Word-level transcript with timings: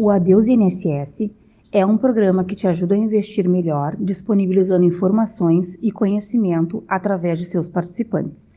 O 0.00 0.10
Adeus 0.10 0.46
INSS 0.46 1.28
é 1.72 1.84
um 1.84 1.98
programa 1.98 2.44
que 2.44 2.54
te 2.54 2.68
ajuda 2.68 2.94
a 2.94 2.98
investir 2.98 3.48
melhor, 3.48 3.96
disponibilizando 3.98 4.84
informações 4.84 5.76
e 5.82 5.90
conhecimento 5.90 6.84
através 6.86 7.40
de 7.40 7.44
seus 7.44 7.68
participantes. 7.68 8.54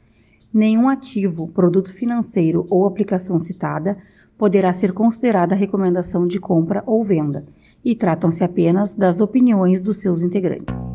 Nenhum 0.53 0.87
ativo, 0.87 1.47
produto 1.47 1.91
financeiro 1.95 2.67
ou 2.69 2.85
aplicação 2.85 3.39
citada 3.39 3.97
poderá 4.37 4.71
ser 4.71 4.93
considerada 4.93 5.55
recomendação 5.55 6.27
de 6.27 6.39
compra 6.39 6.83
ou 6.85 7.03
venda, 7.03 7.43
e 7.83 7.95
tratam-se 7.95 8.43
apenas 8.43 8.93
das 8.93 9.19
opiniões 9.19 9.81
dos 9.81 9.97
seus 9.97 10.21
integrantes. 10.21 10.90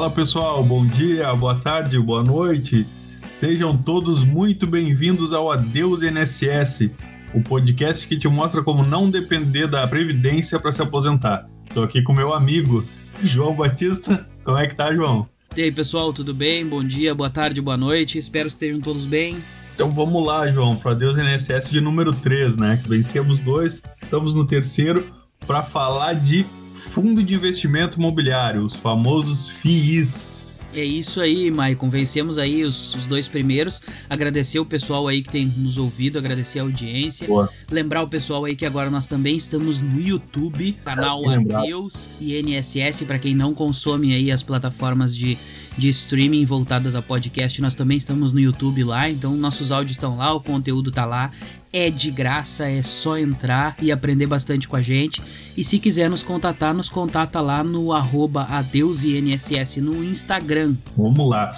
Fala 0.00 0.10
pessoal, 0.10 0.64
bom 0.64 0.86
dia, 0.86 1.34
boa 1.34 1.56
tarde, 1.56 1.98
boa 1.98 2.22
noite. 2.22 2.86
Sejam 3.28 3.76
todos 3.76 4.24
muito 4.24 4.66
bem-vindos 4.66 5.30
ao 5.30 5.52
Adeus 5.52 6.00
INSS, 6.02 6.88
o 7.34 7.42
podcast 7.42 8.08
que 8.08 8.16
te 8.16 8.26
mostra 8.26 8.62
como 8.62 8.82
não 8.82 9.10
depender 9.10 9.66
da 9.66 9.86
previdência 9.86 10.58
para 10.58 10.72
se 10.72 10.80
aposentar. 10.80 11.46
Estou 11.68 11.84
aqui 11.84 12.00
com 12.00 12.14
meu 12.14 12.32
amigo 12.32 12.82
João 13.22 13.54
Batista. 13.54 14.26
Como 14.42 14.56
é 14.56 14.66
que 14.66 14.74
tá, 14.74 14.90
João? 14.90 15.28
E 15.54 15.64
aí, 15.64 15.70
pessoal, 15.70 16.14
tudo 16.14 16.32
bem? 16.32 16.66
Bom 16.66 16.82
dia, 16.82 17.14
boa 17.14 17.28
tarde, 17.28 17.60
boa 17.60 17.76
noite. 17.76 18.16
Espero 18.16 18.46
que 18.46 18.54
estejam 18.54 18.80
todos 18.80 19.04
bem. 19.04 19.36
Então 19.74 19.90
vamos 19.90 20.24
lá, 20.24 20.50
João, 20.50 20.76
para 20.76 20.92
Adeus 20.92 21.18
INSS 21.18 21.68
de 21.68 21.78
número 21.78 22.14
3, 22.14 22.56
né? 22.56 22.82
Vencemos 22.86 23.42
dois, 23.42 23.82
estamos 24.00 24.34
no 24.34 24.46
terceiro 24.46 25.04
para 25.46 25.62
falar 25.62 26.14
de 26.14 26.46
Fundo 26.80 27.22
de 27.22 27.34
Investimento 27.34 27.98
Imobiliário, 27.98 28.64
os 28.64 28.74
famosos 28.74 29.48
FIIs. 29.48 30.50
É 30.74 30.84
isso 30.84 31.20
aí, 31.20 31.50
Maicon. 31.50 31.90
Vencemos 31.90 32.38
aí 32.38 32.62
os, 32.62 32.94
os, 32.94 33.06
dois 33.06 33.26
primeiros. 33.26 33.82
Agradecer 34.08 34.60
o 34.60 34.64
pessoal 34.64 35.08
aí 35.08 35.20
que 35.20 35.28
tem 35.28 35.46
nos 35.56 35.76
ouvido, 35.76 36.18
agradecer 36.18 36.60
a 36.60 36.62
audiência. 36.62 37.26
Boa. 37.26 37.50
Lembrar 37.70 38.02
o 38.02 38.08
pessoal 38.08 38.44
aí 38.44 38.54
que 38.54 38.64
agora 38.64 38.88
nós 38.88 39.06
também 39.06 39.36
estamos 39.36 39.82
no 39.82 40.00
YouTube, 40.00 40.76
canal 40.84 41.28
Adeus 41.28 42.08
e 42.20 42.40
NSS, 42.40 43.04
para 43.04 43.18
quem 43.18 43.34
não 43.34 43.52
consome 43.52 44.14
aí 44.14 44.30
as 44.30 44.42
plataformas 44.42 45.16
de, 45.16 45.36
de 45.76 45.88
streaming 45.88 46.44
voltadas 46.44 46.94
a 46.94 47.02
podcast, 47.02 47.60
nós 47.60 47.74
também 47.74 47.96
estamos 47.96 48.32
no 48.32 48.40
YouTube 48.40 48.84
lá, 48.84 49.08
então 49.08 49.34
nossos 49.36 49.72
áudios 49.72 49.96
estão 49.96 50.16
lá, 50.16 50.32
o 50.32 50.40
conteúdo 50.40 50.90
tá 50.90 51.04
lá 51.04 51.30
é 51.72 51.88
de 51.88 52.10
graça, 52.10 52.68
é 52.68 52.82
só 52.82 53.16
entrar 53.16 53.76
e 53.80 53.92
aprender 53.92 54.26
bastante 54.26 54.66
com 54.66 54.76
a 54.76 54.82
gente. 54.82 55.22
E 55.56 55.62
se 55.62 55.78
quiser 55.78 56.10
nos 56.10 56.22
contatar, 56.22 56.74
nos 56.74 56.88
contata 56.88 57.40
lá 57.40 57.62
no 57.62 57.92
arroba 57.92 58.44
AdeusINSS 58.44 59.76
no 59.76 60.02
Instagram. 60.02 60.74
Vamos 60.96 61.28
lá. 61.28 61.54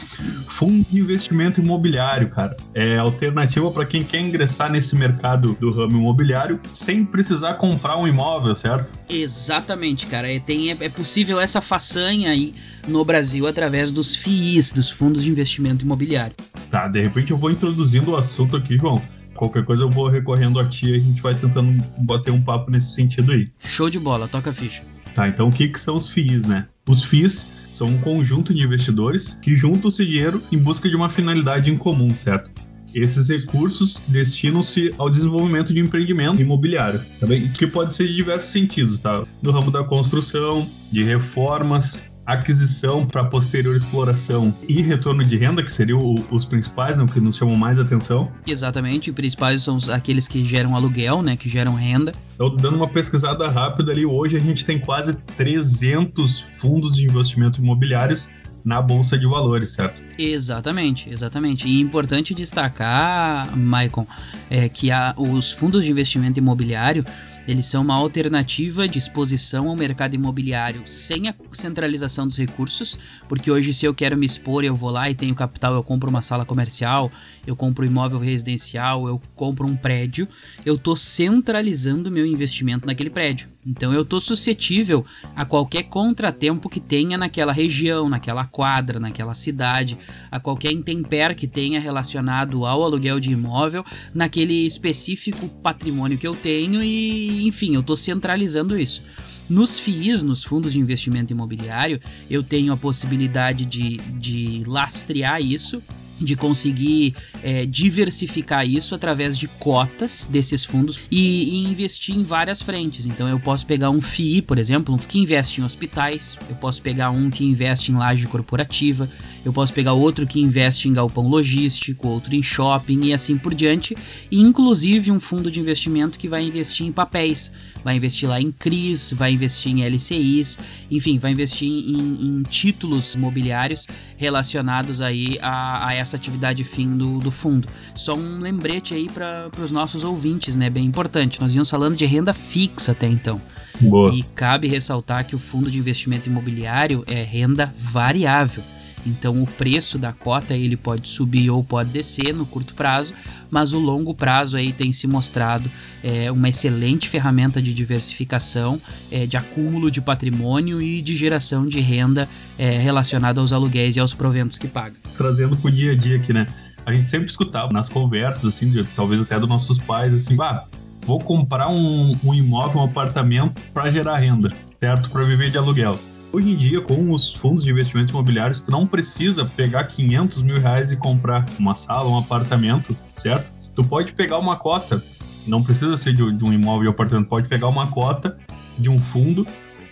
Fundo 0.49 0.85
de 0.91 1.01
investimento 1.01 1.61
imobiliário, 1.61 2.29
cara. 2.29 2.57
É 2.75 2.99
alternativa 2.99 3.71
para 3.71 3.87
quem 3.87 4.05
quer 4.05 4.21
ingressar 4.21 4.71
nesse 4.71 4.95
mercado 4.95 5.57
do 5.59 5.71
ramo 5.71 5.97
imobiliário 5.97 6.61
sem 6.73 7.05
precisar 7.05 7.55
comprar 7.55 7.97
um 7.97 8.07
imóvel, 8.07 8.55
certo? 8.55 8.91
Exatamente, 9.13 10.07
cara. 10.07 10.33
É, 10.33 10.41
tem, 10.41 10.71
é, 10.71 10.77
é 10.81 10.89
possível 10.89 11.41
essa 11.41 11.61
façanha 11.61 12.31
aí 12.31 12.55
no 12.89 13.05
Brasil 13.05 13.47
através 13.47 13.93
dos 13.93 14.15
FIIs, 14.15 14.73
dos 14.73 14.91
fundos 14.91 15.23
de 15.23 15.31
investimento 15.31 15.85
imobiliário. 15.85 16.35
Tá, 16.71 16.89
de 16.89 17.03
repente 17.03 17.31
eu 17.31 17.37
vou 17.37 17.51
introduzindo 17.51 18.13
o 18.13 18.17
assunto 18.17 18.57
aqui, 18.57 18.77
João 18.77 19.01
qualquer 19.35 19.65
coisa 19.65 19.83
eu 19.83 19.91
vou 19.91 20.09
recorrendo 20.09 20.61
a 20.61 20.65
ti 20.65 20.87
e 20.87 20.95
a 20.95 20.99
gente 20.99 21.21
vai 21.21 21.35
tentando 21.35 21.85
bater 21.99 22.31
um 22.31 22.41
papo 22.41 22.71
nesse 22.71 22.95
sentido 22.95 23.33
aí. 23.33 23.51
Show 23.59 23.91
de 23.91 23.99
bola, 23.99 24.29
toca 24.29 24.51
a 24.51 24.53
ficha. 24.53 24.83
Tá, 25.15 25.29
então 25.29 25.49
o 25.49 25.53
que, 25.53 25.69
que 25.69 25.81
são 25.81 25.95
os 25.97 26.09
FIIs, 26.09 26.47
né? 26.47 26.67
Os 26.89 27.03
FIIs 27.03 27.49
são 27.73 27.89
um 27.89 27.99
conjunto 27.99 28.55
de 28.55 28.63
investidores 28.63 29.37
que 29.43 29.55
juntam 29.55 29.91
esse 29.91 30.05
dinheiro 30.05 30.43
em 30.51 30.59
busca 30.59 30.89
de 30.89 30.97
uma 30.97 31.09
finalidade 31.09 31.71
em 31.71 31.77
comum, 31.77 32.15
certo? 32.15 32.51
Esses 32.95 33.29
recursos 33.29 34.01
destinam-se 34.09 34.95
ao 34.99 35.09
desenvolvimento 35.09 35.73
de 35.73 35.81
empreendimento 35.81 36.41
imobiliário, 36.41 37.01
tá 37.19 37.27
bem? 37.27 37.49
que 37.49 37.67
pode 37.67 37.95
ser 37.95 38.07
de 38.07 38.15
diversos 38.15 38.51
sentidos, 38.51 38.99
tá? 38.99 39.25
No 39.41 39.51
ramo 39.51 39.71
da 39.71 39.85
construção, 39.85 40.67
de 40.91 41.03
reformas, 41.03 42.03
aquisição 42.25 43.05
para 43.05 43.25
posterior 43.25 43.75
exploração 43.75 44.55
e 44.69 44.81
retorno 44.81 45.25
de 45.25 45.37
renda, 45.37 45.63
que 45.63 45.73
seriam 45.73 46.15
os 46.31 46.45
principais, 46.45 46.99
né, 46.99 47.07
que 47.13 47.21
nos 47.21 47.37
chamam 47.37 47.57
mais 47.57 47.79
atenção. 47.79 48.31
Exatamente, 48.47 49.11
os 49.11 49.17
principais 49.17 49.63
são 49.63 49.79
aqueles 49.93 50.29
que 50.29 50.45
geram 50.45 50.77
aluguel, 50.77 51.23
né, 51.23 51.37
que 51.37 51.49
geram 51.49 51.75
renda. 51.75 52.13
Então, 52.35 52.55
dando 52.57 52.77
uma 52.77 52.89
pesquisada 52.89 53.49
rápida 53.49 53.93
ali, 53.93 54.07
hoje 54.07 54.37
a 54.37 54.41
gente 54.41 54.65
tem 54.65 54.79
quase 54.79 55.15
300 55.37 56.45
fundos 56.59 56.97
de 56.97 57.05
investimento 57.05 57.61
imobiliários 57.61 58.29
na 58.65 58.81
bolsa 58.81 59.19
de 59.19 59.27
valores, 59.27 59.71
certo? 59.71 60.01
Exatamente, 60.17 61.11
exatamente. 61.11 61.67
E 61.67 61.81
importante 61.81 62.35
destacar, 62.35 63.57
Maicon, 63.57 64.07
é 64.51 64.69
que 64.69 64.91
a, 64.91 65.15
os 65.17 65.53
fundos 65.53 65.85
de 65.85 65.91
investimento 65.91 66.39
imobiliário 66.39 67.05
eles 67.47 67.67
são 67.67 67.83
uma 67.83 67.95
alternativa 67.95 68.87
de 68.87 68.99
exposição 68.99 69.69
ao 69.69 69.77
mercado 69.77 70.15
imobiliário 70.15 70.83
sem 70.87 71.29
a 71.29 71.35
centralização 71.53 72.27
dos 72.27 72.37
recursos, 72.37 72.99
porque 73.29 73.51
hoje 73.51 73.75
se 73.75 73.85
eu 73.85 73.93
quero 73.93 74.17
me 74.17 74.27
expor, 74.27 74.65
eu 74.65 74.75
vou 74.75 74.91
lá 74.91 75.11
e 75.11 75.15
tenho 75.15 75.35
capital, 75.35 75.75
eu 75.75 75.83
compro 75.83 76.09
uma 76.09 76.23
sala 76.23 76.45
comercial, 76.45 77.11
eu 77.47 77.57
compro 77.57 77.85
um 77.85 77.89
imóvel 77.89 78.21
residencial, 78.21 79.09
eu 79.09 79.21
compro 79.35 79.67
um 79.67 79.77
prédio, 79.77 80.29
eu 80.65 80.77
estou 80.77 80.97
centralizando 80.97 82.11
meu 82.11 82.25
investimento 82.25 82.87
naquele 82.87 83.11
prédio. 83.11 83.49
Então 83.65 83.93
eu 83.93 84.03
estou 84.03 84.19
suscetível 84.19 85.05
a 85.37 85.45
qualquer 85.45 85.85
contratempo 85.85 86.69
que 86.69 86.81
tenha 86.81 87.17
naquela 87.17 87.53
região, 87.53 88.09
naquela 88.09 88.45
quadra, 88.45 88.99
naquela 88.99 89.35
cidade, 89.35 89.97
a 90.31 90.41
qualquer 90.41 90.73
intempérie 90.73 91.37
que 91.37 91.47
tenha 91.47 91.79
relacionado 91.79 92.67
ao 92.67 92.83
aluguel 92.83 93.21
de 93.21 93.31
imóvel, 93.31 93.85
naquele 94.13 94.67
específico 94.67 95.49
patrimônio 95.63 96.19
que 96.19 96.27
eu 96.27 96.35
tenho 96.35 96.83
e, 96.83 97.47
enfim, 97.47 97.75
eu 97.75 97.81
estou 97.81 97.97
centralizando 97.97 98.77
isso. 98.77 99.03
Nos 99.49 99.79
FIIs, 99.79 100.23
nos 100.23 100.43
fundos 100.43 100.73
de 100.73 100.81
investimento 100.81 101.33
imobiliário, 101.33 102.01
eu 102.31 102.43
tenho 102.43 102.73
a 102.73 102.77
possibilidade 102.77 103.65
de, 103.65 103.99
de 104.19 104.65
lastrear 104.67 105.41
isso 105.41 105.83
de 106.21 106.37
conseguir 106.37 107.15
é, 107.43 107.67
diversificar 107.67 108.67
isso 108.67 108.95
através 108.95 109.37
de 109.37 109.49
cotas 109.49 110.27
desses 110.31 110.65
fundos 110.65 111.01
e, 111.11 111.65
e, 111.65 111.65
investir 111.69 112.15
em 112.15 112.23
várias 112.23 112.63
frentes. 112.63 113.07
Então 113.07 113.29
eu 113.29 113.41
posso 113.41 113.67
pegar 113.67 113.91
um 113.91 114.01
FII, 114.01 114.43
por 114.43 114.59
exemplo, 114.59 114.97
que 114.99 115.19
investe 115.19 115.61
em 115.61 115.65
hospitais, 115.65 116.37
eu 116.49 116.57
posso 116.57 116.81
pegar 116.81 117.11
um 117.11 117.31
que 117.31 117.45
investe 117.45 117.91
em 117.91 117.97
laje 117.97 118.27
corporativa, 118.27 119.09
eu 119.45 119.53
posso 119.53 119.73
pegar 119.73 119.93
outro 119.93 120.27
que 120.27 120.41
investe 120.41 120.89
em 120.89 120.93
galpão 120.93 121.29
logístico, 121.29 122.09
outro 122.09 122.35
em 122.35 122.43
shopping 122.43 123.07
e 123.07 123.13
assim 123.13 123.37
por 123.37 123.55
diante, 123.55 123.97
e 124.31 124.41
inclusive 124.41 125.11
um 125.11 125.19
fundo 125.19 125.51
de 125.51 125.61
investimento 125.61 126.19
que 126.19 126.29
vai 126.29 126.45
investir 126.45 126.87
em 126.87 126.93
papéis, 126.93 127.51
vai 127.83 127.97
investir 127.97 128.29
lá 128.29 128.41
em 128.41 128.53
CRIs, 128.53 129.13
vai 129.13 129.33
investir 129.33 129.73
em 129.73 129.85
LCIs, 129.85 130.59
enfim, 130.91 131.19
vai 131.19 131.33
investir 131.33 131.69
em, 131.69 132.39
em 132.39 132.43
títulos 132.45 133.15
imobiliários 133.15 133.87
relacionados 134.17 135.01
aí 135.01 135.39
a, 135.43 135.89
a 135.89 136.02
essa 136.03 136.17
atividade 136.17 136.63
fim 136.65 136.97
do, 136.97 137.19
do 137.19 137.31
fundo. 137.31 137.67
Só 137.95 138.15
um 138.15 138.41
lembrete 138.41 138.95
aí 138.95 139.09
para 139.09 139.51
os 139.59 139.71
nossos 139.71 140.05
ouvintes, 140.05 140.57
né? 140.57 140.69
Bem 140.69 140.85
importante. 140.85 141.41
Nós 141.41 141.55
íamos 141.55 141.71
falando 141.71 141.97
de 141.97 142.05
renda 142.05 142.35
fixa 142.35 142.93
até 142.93 143.09
então. 143.09 143.41
Boa. 143.81 144.15
E 144.15 144.23
cabe 144.35 144.69
ressaltar 144.69 145.27
que 145.27 145.35
o 145.35 145.39
fundo 145.39 145.71
de 145.71 145.79
investimento 145.79 146.29
imobiliário 146.29 147.05
é 147.07 147.23
renda 147.23 147.75
variável. 147.79 148.63
Então 149.07 149.43
o 149.43 149.47
preço 149.47 149.99
da 149.99 150.13
cota 150.13 150.55
ele 150.55 150.77
pode 150.77 151.09
subir 151.09 151.51
ou 151.51 151.63
pode 151.63 151.91
descer 151.91 152.35
no 152.35 152.47
curto 152.47 152.75
prazo, 152.75 153.15
mas 153.51 153.73
o 153.73 153.79
longo 153.79 154.15
prazo 154.15 154.57
aí 154.57 154.73
tem 154.73 154.93
se 154.93 155.07
mostrado 155.07 155.71
é, 156.03 156.31
uma 156.31 156.49
excelente 156.49 157.09
ferramenta 157.09 157.61
de 157.61 157.75
diversificação, 157.75 158.81
é, 159.11 159.27
de 159.27 159.37
acúmulo 159.37 159.91
de 159.91 160.01
patrimônio 160.01 160.81
e 160.81 161.03
de 161.03 161.17
geração 161.17 161.67
de 161.67 161.81
renda 161.81 162.29
é, 162.59 162.71
relacionada 162.79 163.41
aos 163.41 163.53
aluguéis 163.53 163.97
e 163.97 164.01
aos 164.01 164.15
proventos 164.15 164.59
que 164.59 164.69
paga. 164.69 164.97
Trazendo 165.17 165.57
para 165.57 165.69
o 165.69 165.71
dia 165.71 165.93
a 165.93 165.95
dia 165.95 166.17
aqui, 166.17 166.33
né? 166.33 166.47
A 166.85 166.95
gente 166.95 167.11
sempre 167.11 167.27
escutava 167.27 167.73
nas 167.73 167.89
conversas, 167.89 168.45
assim, 168.47 168.71
de, 168.71 168.83
talvez 168.97 169.21
até 169.21 169.39
dos 169.39 169.49
nossos 169.49 169.79
pais, 169.79 170.13
assim, 170.13 170.35
bah, 170.35 170.65
vou 171.03 171.19
comprar 171.19 171.69
um, 171.69 172.17
um 172.25 172.35
imóvel, 172.35 172.81
um 172.81 172.85
apartamento 172.85 173.61
para 173.73 173.91
gerar 173.91 174.19
renda, 174.19 174.53
certo? 174.81 175.09
Para 175.11 175.25
viver 175.25 175.51
de 175.51 175.59
aluguel. 175.59 175.99
Hoje 176.33 176.51
em 176.51 176.57
dia, 176.57 176.81
com 176.81 177.13
os 177.13 177.35
fundos 177.35 177.63
de 177.63 177.71
investimentos 177.71 178.11
imobiliários, 178.11 178.63
tu 178.63 178.71
não 178.71 178.87
precisa 178.87 179.45
pegar 179.45 179.85
500 179.85 180.41
mil 180.41 180.59
reais 180.59 180.91
e 180.91 180.97
comprar 180.97 181.45
uma 181.59 181.75
sala, 181.75 182.09
um 182.09 182.17
apartamento, 182.17 182.97
certo? 183.13 183.53
Tu 183.75 183.85
pode 183.85 184.15
pegar 184.15 184.39
uma 184.39 184.57
cota, 184.57 185.03
não 185.47 185.63
precisa 185.63 185.95
ser 185.99 186.15
de, 186.15 186.33
de 186.33 186.43
um 186.43 186.51
imóvel 186.51 186.89
ou 186.89 186.95
apartamento, 186.95 187.29
pode 187.29 187.49
pegar 187.49 187.69
uma 187.69 187.87
cota 187.87 188.39
de 188.79 188.89
um 188.89 188.99
fundo 188.99 189.47